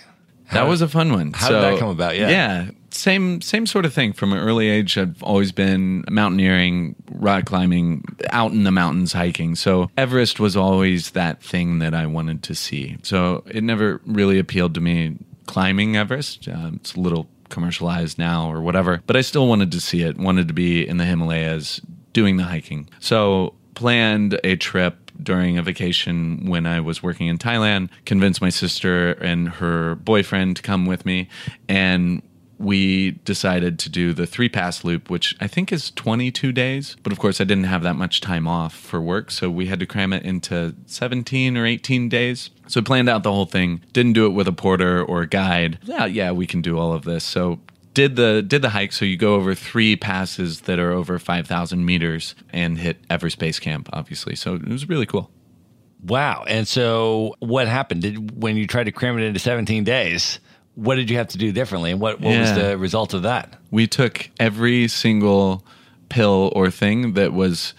[0.52, 1.32] That was a fun one.
[1.34, 2.18] how did that come about?
[2.18, 2.30] Yeah.
[2.30, 4.14] yeah, same same sort of thing.
[4.14, 9.56] From an early age, I've always been mountaineering, rock climbing, out in the mountains, hiking.
[9.56, 12.98] So Everest was always that thing that I wanted to see.
[13.04, 15.18] So it never really appealed to me
[15.48, 16.48] climbing Everest.
[16.48, 20.18] Um, it's a little commercialized now or whatever, but I still wanted to see it.
[20.18, 21.82] Wanted to be in the Himalayas
[22.14, 22.90] doing the hiking.
[23.00, 28.50] So planned a trip during a vacation when I was working in Thailand, convinced my
[28.50, 31.30] sister and her boyfriend to come with me,
[31.68, 32.22] and
[32.58, 36.96] we decided to do the three pass loop, which I think is 22 days.
[37.04, 39.80] But of course, I didn't have that much time off for work, so we had
[39.80, 42.50] to cram it into 17 or 18 days.
[42.68, 45.28] So I planned out the whole thing, didn't do it with a porter or a
[45.28, 45.80] guide.
[45.84, 47.24] Yeah, yeah, we can do all of this.
[47.24, 47.60] So
[47.94, 51.86] did the did the hike so you go over three passes that are over 5000
[51.86, 55.30] meters and hit everest base camp obviously so it was really cool
[56.04, 56.44] Wow.
[56.48, 58.02] And so what happened?
[58.02, 60.40] Did when you tried to cram it into 17 days,
[60.76, 61.92] what did you have to do differently?
[61.92, 63.56] And what, what was the result of that?
[63.74, 65.66] we took every single
[66.10, 67.74] pill or thing that was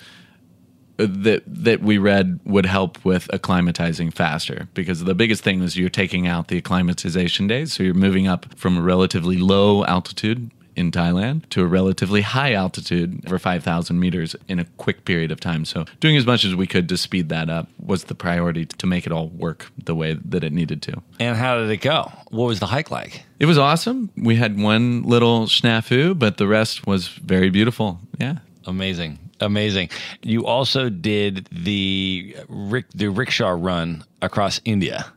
[0.97, 5.89] that that we read would help with acclimatizing faster because the biggest thing is you're
[5.89, 10.91] taking out the acclimatization days so you're moving up from a relatively low altitude in
[10.91, 15.65] Thailand to a relatively high altitude over 5,000 meters in a quick period of time.
[15.65, 18.87] So, doing as much as we could to speed that up was the priority to
[18.87, 21.03] make it all work the way that it needed to.
[21.21, 22.11] And how did it go?
[22.31, 23.25] What was the hike like?
[23.39, 24.11] It was awesome.
[24.17, 28.01] We had one little snafu, but the rest was very beautiful.
[28.19, 28.39] Yeah.
[28.67, 29.19] Amazing.
[29.41, 29.91] Amazing.
[30.23, 35.13] You also did the rick, the rickshaw run across India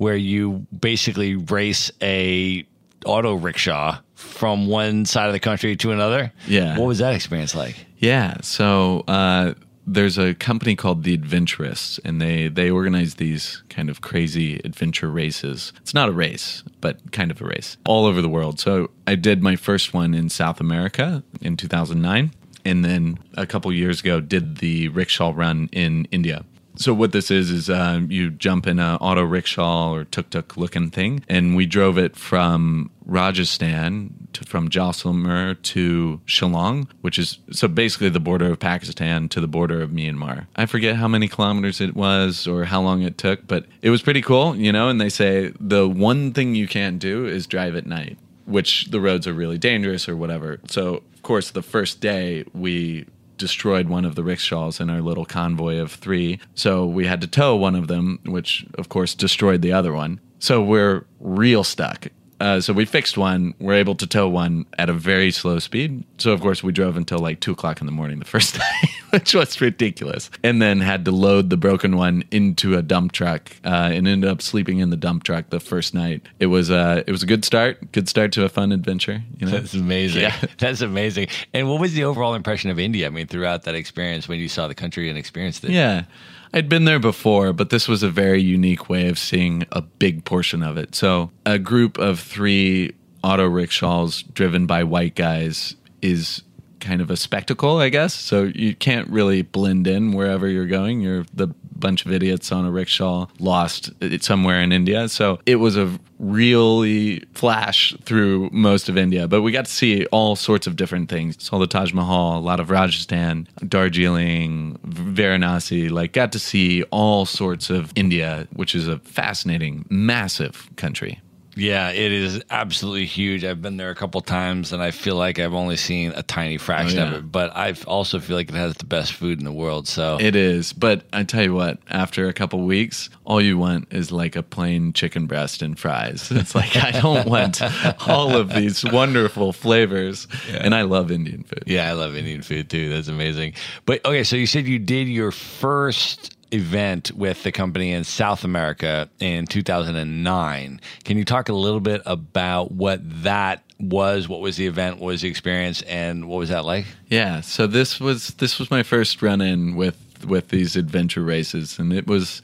[0.00, 2.66] where you basically race a
[3.04, 6.32] auto rickshaw from one side of the country to another.
[6.46, 6.78] Yeah.
[6.78, 7.86] What was that experience like?
[7.98, 8.38] Yeah.
[8.42, 9.54] So uh,
[9.86, 15.10] there's a company called The Adventurists, and they they organize these kind of crazy adventure
[15.10, 15.72] races.
[15.78, 18.60] It's not a race, but kind of a race all over the world.
[18.60, 22.32] So I did my first one in South America in 2009,
[22.64, 26.44] and then a couple years ago did the rickshaw run in India.
[26.76, 30.56] So what this is is uh, you jump in a auto rickshaw or tuk tuk
[30.56, 37.38] looking thing, and we drove it from Rajasthan to, from Jaisalmer to Shillong, which is
[37.50, 40.46] so basically the border of Pakistan to the border of Myanmar.
[40.56, 44.00] I forget how many kilometers it was or how long it took, but it was
[44.00, 44.88] pretty cool, you know.
[44.88, 48.16] And they say the one thing you can't do is drive at night,
[48.46, 50.60] which the roads are really dangerous or whatever.
[50.68, 53.06] So of course, the first day we
[53.40, 56.38] destroyed one of the rickshaws in our little convoy of three.
[56.54, 60.20] So we had to tow one of them, which of course destroyed the other one.
[60.38, 62.06] So we're real stuck.
[62.38, 63.54] Uh, so we fixed one.
[63.58, 66.04] We're able to tow one at a very slow speed.
[66.18, 68.88] So of course we drove until like two o'clock in the morning the first day,
[69.12, 70.30] which was ridiculous.
[70.42, 74.30] And then had to load the broken one into a dump truck uh, and ended
[74.30, 76.22] up sleeping in the dump truck the first night.
[76.38, 77.92] It was uh, it was a good start.
[77.92, 79.22] Good start to a fun adventure.
[79.38, 79.52] You know?
[79.52, 80.22] That's amazing.
[80.22, 80.36] Yeah.
[80.58, 81.28] That's amazing.
[81.52, 83.06] And what was the overall impression of India?
[83.06, 85.70] I mean, throughout that experience when you saw the country and experienced it?
[85.70, 86.04] Yeah.
[86.52, 90.24] I'd been there before, but this was a very unique way of seeing a big
[90.24, 90.96] portion of it.
[90.96, 92.92] So, a group of three
[93.22, 96.42] auto rickshaws driven by white guys is
[96.80, 98.14] kind of a spectacle, I guess.
[98.14, 101.00] So, you can't really blend in wherever you're going.
[101.00, 105.08] You're the bunch of idiots on a rickshaw lost it somewhere in India.
[105.08, 110.04] So, it was a really flash through most of India, but we got to see
[110.06, 111.42] all sorts of different things.
[111.42, 117.24] Saw the Taj Mahal, a lot of Rajasthan, Darjeeling, Varanasi, like got to see all
[117.24, 121.20] sorts of India, which is a fascinating, massive country.
[121.60, 123.44] Yeah, it is absolutely huge.
[123.44, 126.56] I've been there a couple times and I feel like I've only seen a tiny
[126.56, 127.08] fraction Oh, yeah.
[127.10, 129.86] of it, but I also feel like it has the best food in the world.
[129.86, 133.92] So It is, but I tell you what, after a couple weeks, all you want
[133.92, 136.30] is like a plain chicken breast and fries.
[136.40, 137.60] It's like I don't want
[138.08, 141.64] all of these wonderful flavors, and I love Indian food.
[141.66, 142.88] yeah, I love Indian food too.
[142.88, 143.52] That's amazing.
[143.84, 148.44] But okay, so you said you did your first event with the company in South
[148.44, 150.80] America in 2009.
[151.04, 154.28] Can you talk a little bit about what that was?
[154.28, 154.98] What was the event?
[154.98, 155.82] What was the experience?
[155.82, 156.86] And what was that like?
[157.08, 161.78] Yeah, so this was this was my first run in with with these adventure races,
[161.78, 162.42] and it was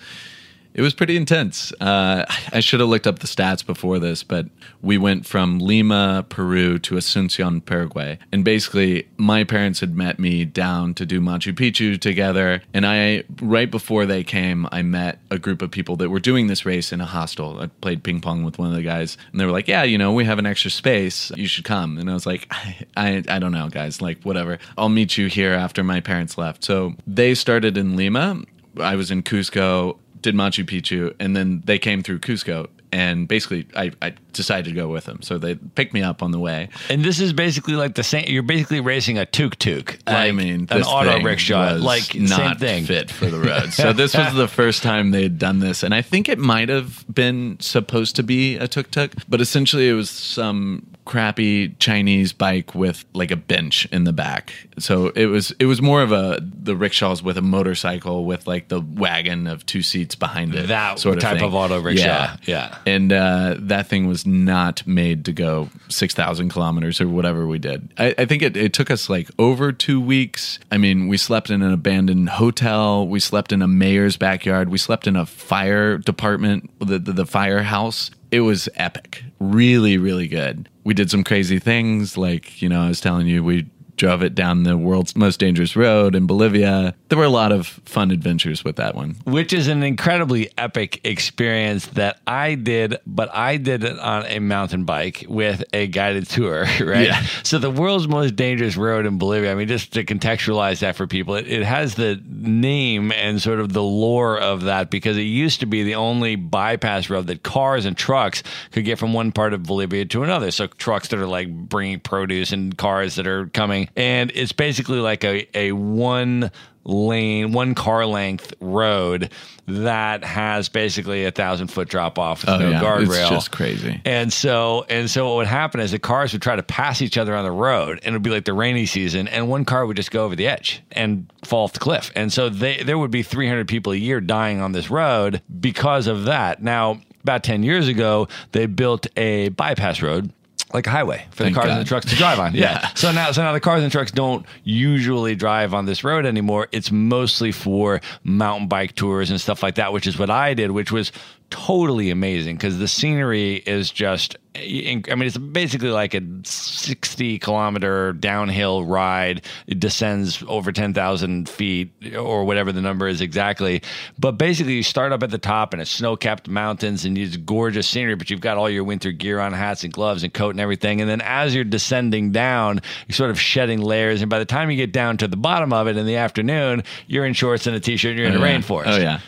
[0.76, 1.72] it was pretty intense.
[1.80, 4.46] Uh, I should have looked up the stats before this, but
[4.82, 8.18] we went from Lima, Peru to Asuncion, Paraguay.
[8.30, 12.60] And basically, my parents had met me down to do Machu Picchu together.
[12.74, 16.48] And I, right before they came, I met a group of people that were doing
[16.48, 17.58] this race in a hostel.
[17.58, 19.96] I played ping pong with one of the guys, and they were like, Yeah, you
[19.96, 21.32] know, we have an extra space.
[21.34, 21.96] You should come.
[21.96, 24.02] And I was like, I, I, I don't know, guys.
[24.02, 24.58] Like, whatever.
[24.76, 26.64] I'll meet you here after my parents left.
[26.64, 28.42] So they started in Lima.
[28.78, 29.96] I was in Cusco
[30.26, 32.68] did Machu Picchu, and then they came through Cusco.
[32.90, 35.22] And basically, I, I decided to go with them.
[35.22, 36.68] So they picked me up on the way.
[36.88, 38.24] And this is basically like the same.
[38.28, 39.98] You're basically racing a tuk tuk.
[40.06, 41.74] I mean, an auto thing rickshaw.
[41.74, 42.84] Like not same thing.
[42.84, 43.72] fit for the road.
[43.72, 47.04] so this was the first time they'd done this, and I think it might have
[47.12, 52.74] been supposed to be a tuk tuk, but essentially it was some crappy Chinese bike
[52.74, 54.52] with like a bench in the back.
[54.78, 58.68] So it was it was more of a the rickshaws with a motorcycle with like
[58.68, 60.66] the wagon of two seats behind it.
[60.68, 61.46] That sort of type thing.
[61.46, 62.04] of auto rickshaw.
[62.06, 62.78] Yeah, Yeah.
[62.86, 67.92] and uh, that thing was not made to go 6,000 kilometers or whatever we did.
[67.98, 70.58] I, I think it, it took us like over two weeks.
[70.70, 73.06] I mean, we slept in an abandoned hotel.
[73.06, 74.68] We slept in a mayor's backyard.
[74.68, 78.10] We slept in a fire department, the, the, the firehouse.
[78.30, 79.22] It was epic.
[79.38, 80.68] Really, really good.
[80.84, 82.16] We did some crazy things.
[82.16, 83.66] Like, you know, I was telling you, we
[83.96, 86.94] drove it down the world's most dangerous road in Bolivia.
[87.08, 89.16] There were a lot of fun adventures with that one.
[89.24, 94.38] which is an incredibly epic experience that I did, but I did it on a
[94.38, 97.06] mountain bike with a guided tour, right?
[97.06, 97.24] Yeah.
[97.42, 99.52] So the world's most dangerous road in Bolivia.
[99.52, 103.60] I mean, just to contextualize that for people, it, it has the name and sort
[103.60, 107.42] of the lore of that because it used to be the only bypass road that
[107.42, 108.42] cars and trucks
[108.72, 110.50] could get from one part of Bolivia to another.
[110.50, 114.98] So trucks that are like bringing produce and cars that are coming, and it's basically
[115.00, 116.50] like a a one
[116.84, 119.32] lane, one car length road
[119.66, 122.80] that has basically a thousand foot drop off with Oh, no yeah.
[122.80, 123.20] guardrail.
[123.22, 124.00] It's just crazy.
[124.04, 127.18] And so and so what would happen is the cars would try to pass each
[127.18, 129.84] other on the road and it would be like the rainy season and one car
[129.84, 132.12] would just go over the edge and fall off the cliff.
[132.14, 136.06] And so they there would be 300 people a year dying on this road because
[136.06, 136.62] of that.
[136.62, 140.30] Now, about 10 years ago, they built a bypass road
[140.72, 142.54] like a highway for Thank the cars and the trucks to drive on.
[142.54, 142.80] yeah.
[142.82, 142.88] Yeah.
[142.94, 146.68] So now so now the cars and trucks don't usually drive on this road anymore.
[146.72, 150.72] It's mostly for mountain bike tours and stuff like that, which is what I did,
[150.72, 151.12] which was
[151.50, 154.60] totally amazing because the scenery is just I
[155.06, 159.42] mean it's basically like a 60 kilometer downhill ride.
[159.66, 163.82] It descends over 10,000 feet or whatever the number is exactly.
[164.18, 167.86] But basically you start up at the top and it's snow-capped mountains and it's gorgeous
[167.86, 170.60] scenery but you've got all your winter gear on hats and gloves and coat and
[170.60, 171.00] everything.
[171.02, 174.22] And then as you're descending down you're sort of shedding layers.
[174.22, 176.82] And by the time you get down to the bottom of it in the afternoon
[177.06, 178.58] you're in shorts and a t-shirt and you're in Oh, the yeah.
[178.58, 178.84] rainforest.
[178.86, 179.20] Oh yeah.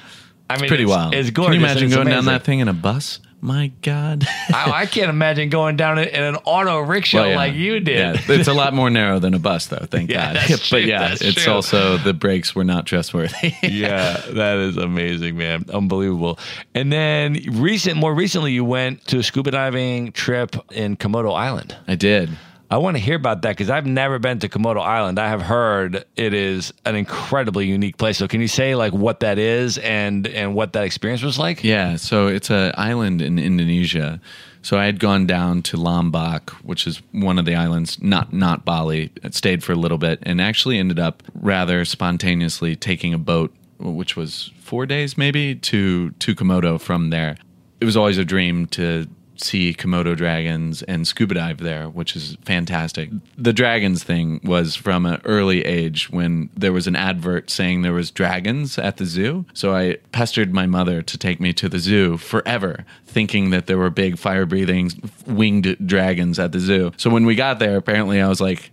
[0.51, 1.15] I mean, pretty it's, wild.
[1.15, 1.55] It's gorgeous.
[1.55, 3.21] Can you imagine going down that thing in a bus?
[3.41, 4.27] My God.
[4.53, 7.37] I, I can't imagine going down it in an auto rickshaw Well, yeah.
[7.37, 7.99] like you did.
[7.99, 9.87] Yeah, it's a lot more narrow than a bus, though.
[9.89, 10.45] Thank Yeah, God.
[10.49, 11.53] but true, yeah, it's true.
[11.53, 13.55] also the brakes were not trustworthy.
[13.63, 15.67] yeah, that is amazing, man.
[15.73, 16.39] Unbelievable.
[16.75, 21.77] And then recent, more recently, you went to a scuba diving trip in Komodo Island.
[21.87, 22.31] I did.
[22.71, 25.19] I want to hear about that because I've never been to Komodo Island.
[25.19, 28.19] I have heard it is an incredibly unique place.
[28.19, 31.65] So, can you say like what that is and and what that experience was like?
[31.65, 34.21] Yeah, so it's an island in Indonesia.
[34.61, 38.67] So I had gone down to Lombok, which is one of the islands, not not
[38.67, 39.13] Bali.
[39.23, 43.55] It stayed for a little bit, and actually ended up rather spontaneously taking a boat,
[43.79, 47.37] which was four days maybe, to to Komodo from there.
[47.81, 49.07] It was always a dream to
[49.41, 53.11] see Komodo dragons and scuba dive there, which is fantastic.
[53.37, 57.93] The dragons thing was from an early age when there was an advert saying there
[57.93, 59.47] was dragons at the zoo.
[59.55, 63.79] So I pestered my mother to take me to the zoo forever, thinking that there
[63.79, 66.93] were big fire-breathing winged dragons at the zoo.
[66.97, 68.71] So when we got there, apparently I was like,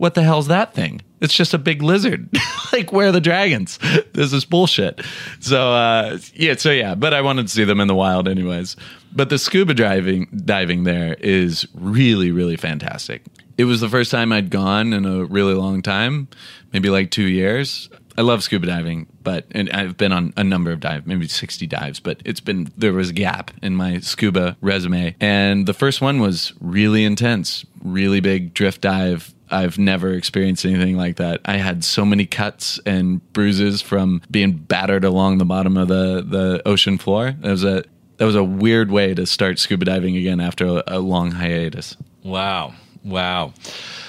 [0.00, 1.02] what the hell's that thing?
[1.20, 2.30] It's just a big lizard.
[2.72, 3.78] like, where are the dragons?
[4.14, 5.02] This is bullshit.
[5.40, 8.76] So, uh, yeah, so yeah, but I wanted to see them in the wild anyways.
[9.12, 13.24] But the scuba diving diving there is really, really fantastic.
[13.58, 16.28] It was the first time I'd gone in a really long time,
[16.72, 17.90] maybe like two years.
[18.16, 21.66] I love scuba diving, but and I've been on a number of dives, maybe 60
[21.66, 25.14] dives, but it's been there was a gap in my scuba resume.
[25.20, 29.34] And the first one was really intense, really big drift dive.
[29.50, 31.40] I've never experienced anything like that.
[31.44, 36.24] I had so many cuts and bruises from being battered along the bottom of the,
[36.26, 37.34] the ocean floor.
[37.40, 37.84] That was a
[38.18, 41.96] that was a weird way to start scuba diving again after a, a long hiatus.
[42.22, 42.74] Wow.
[43.02, 43.54] Wow.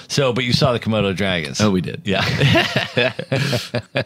[0.08, 1.62] So, but you saw the Komodo dragons.
[1.62, 2.02] Oh, we did.
[2.04, 2.22] Yeah.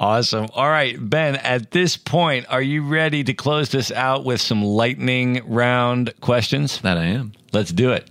[0.00, 0.46] awesome.
[0.54, 4.62] All right, Ben, at this point, are you ready to close this out with some
[4.62, 6.80] lightning round questions?
[6.82, 7.32] That I am.
[7.52, 8.08] Let's do it.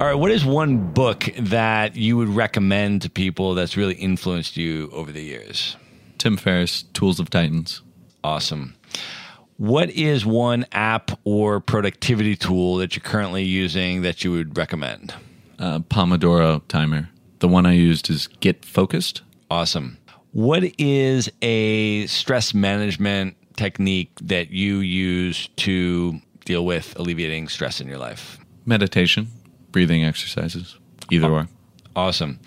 [0.00, 4.56] All right, what is one book that you would recommend to people that's really influenced
[4.56, 5.76] you over the years?
[6.16, 7.82] Tim Ferriss, Tools of Titans.
[8.24, 8.74] Awesome.
[9.58, 15.12] What is one app or productivity tool that you're currently using that you would recommend?
[15.58, 17.10] Uh, Pomodoro timer.
[17.40, 19.20] The one I used is Get Focused.
[19.50, 19.98] Awesome.
[20.32, 27.86] What is a stress management technique that you use to deal with alleviating stress in
[27.86, 28.38] your life?
[28.64, 29.28] Meditation,
[29.72, 30.78] breathing exercises,
[31.10, 31.48] either or.
[31.96, 32.38] Awesome.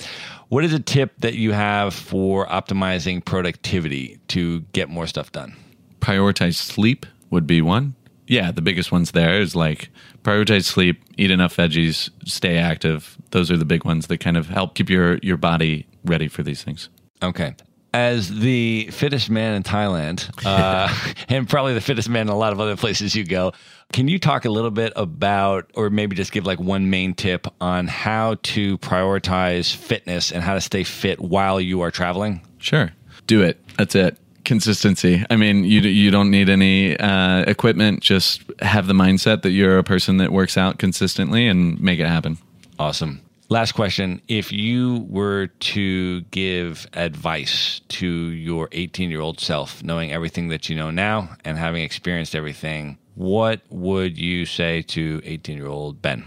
[0.50, 5.56] What is a tip that you have for optimizing productivity to get more stuff done?
[6.04, 7.96] prioritize sleep would be one.
[8.28, 9.90] Yeah, the biggest ones there is like
[10.24, 13.18] prioritize sleep, eat enough veggies, stay active.
[13.32, 16.44] Those are the big ones that kind of help keep your your body ready for
[16.44, 16.90] these things.
[17.22, 17.56] Okay.
[17.94, 20.94] As the fittest man in Thailand, uh,
[21.30, 23.54] and probably the fittest man in a lot of other places you go,
[23.92, 27.46] can you talk a little bit about, or maybe just give like one main tip
[27.62, 32.42] on how to prioritize fitness and how to stay fit while you are traveling?
[32.58, 32.92] Sure,
[33.28, 33.60] do it.
[33.78, 35.24] That's it consistency.
[35.30, 38.02] I mean, you you don't need any uh, equipment.
[38.02, 42.08] Just have the mindset that you're a person that works out consistently and make it
[42.08, 42.38] happen.
[42.80, 43.22] Awesome.
[43.50, 44.22] Last question.
[44.28, 50.70] If you were to give advice to your 18 year old self, knowing everything that
[50.70, 56.02] you know now and having experienced everything, what would you say to 18 year old
[56.02, 56.26] Ben?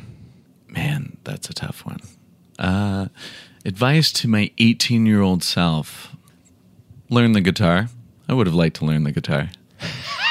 [0.69, 2.01] Man, that's a tough one.
[2.59, 3.09] Uh,
[3.65, 6.15] advice to my 18 year old self
[7.09, 7.89] learn the guitar.
[8.29, 9.51] I would have liked to learn the guitar.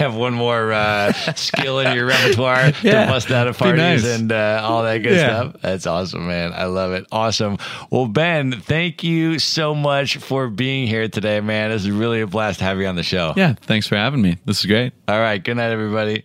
[0.00, 4.02] Have one more uh, skill in your repertoire Yeah, to bust out at be parties
[4.02, 4.18] nice.
[4.18, 5.50] and uh, all that good Yeah.
[5.50, 5.56] stuff.
[5.62, 6.52] That's awesome, man.
[6.54, 7.06] I love it.
[7.12, 7.58] Awesome.
[7.90, 11.70] Well, Ben, thank you so much for being here today, man.
[11.70, 13.34] This is really a blast to have you on the show.
[13.36, 14.38] Yeah, thanks for having me.
[14.46, 14.92] This is great.
[15.06, 15.42] All right.
[15.42, 16.24] Good night, everybody.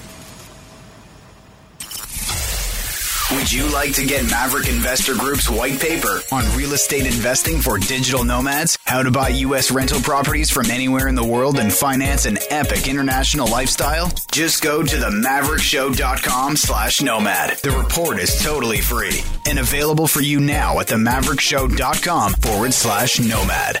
[3.33, 7.77] Would you like to get Maverick Investor Group's white paper on real estate investing for
[7.77, 8.77] digital nomads?
[8.85, 9.71] How to buy U.S.
[9.71, 14.11] rental properties from anywhere in the world and finance an epic international lifestyle?
[14.31, 17.57] Just go to themaverickshow.com slash nomad.
[17.59, 23.79] The report is totally free and available for you now at themaverickshow.com forward slash nomad.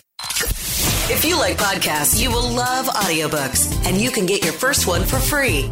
[1.09, 5.03] If you like podcasts, you will love audiobooks, and you can get your first one
[5.03, 5.69] for free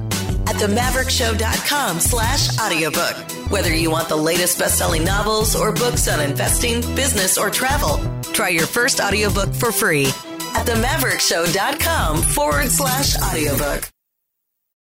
[0.49, 3.15] at themaverickshow.com slash audiobook.
[3.51, 7.99] Whether you want the latest best-selling novels or books on investing, business, or travel,
[8.33, 10.07] try your first audiobook for free
[10.55, 13.89] at themaverickshow.com forward slash audiobook.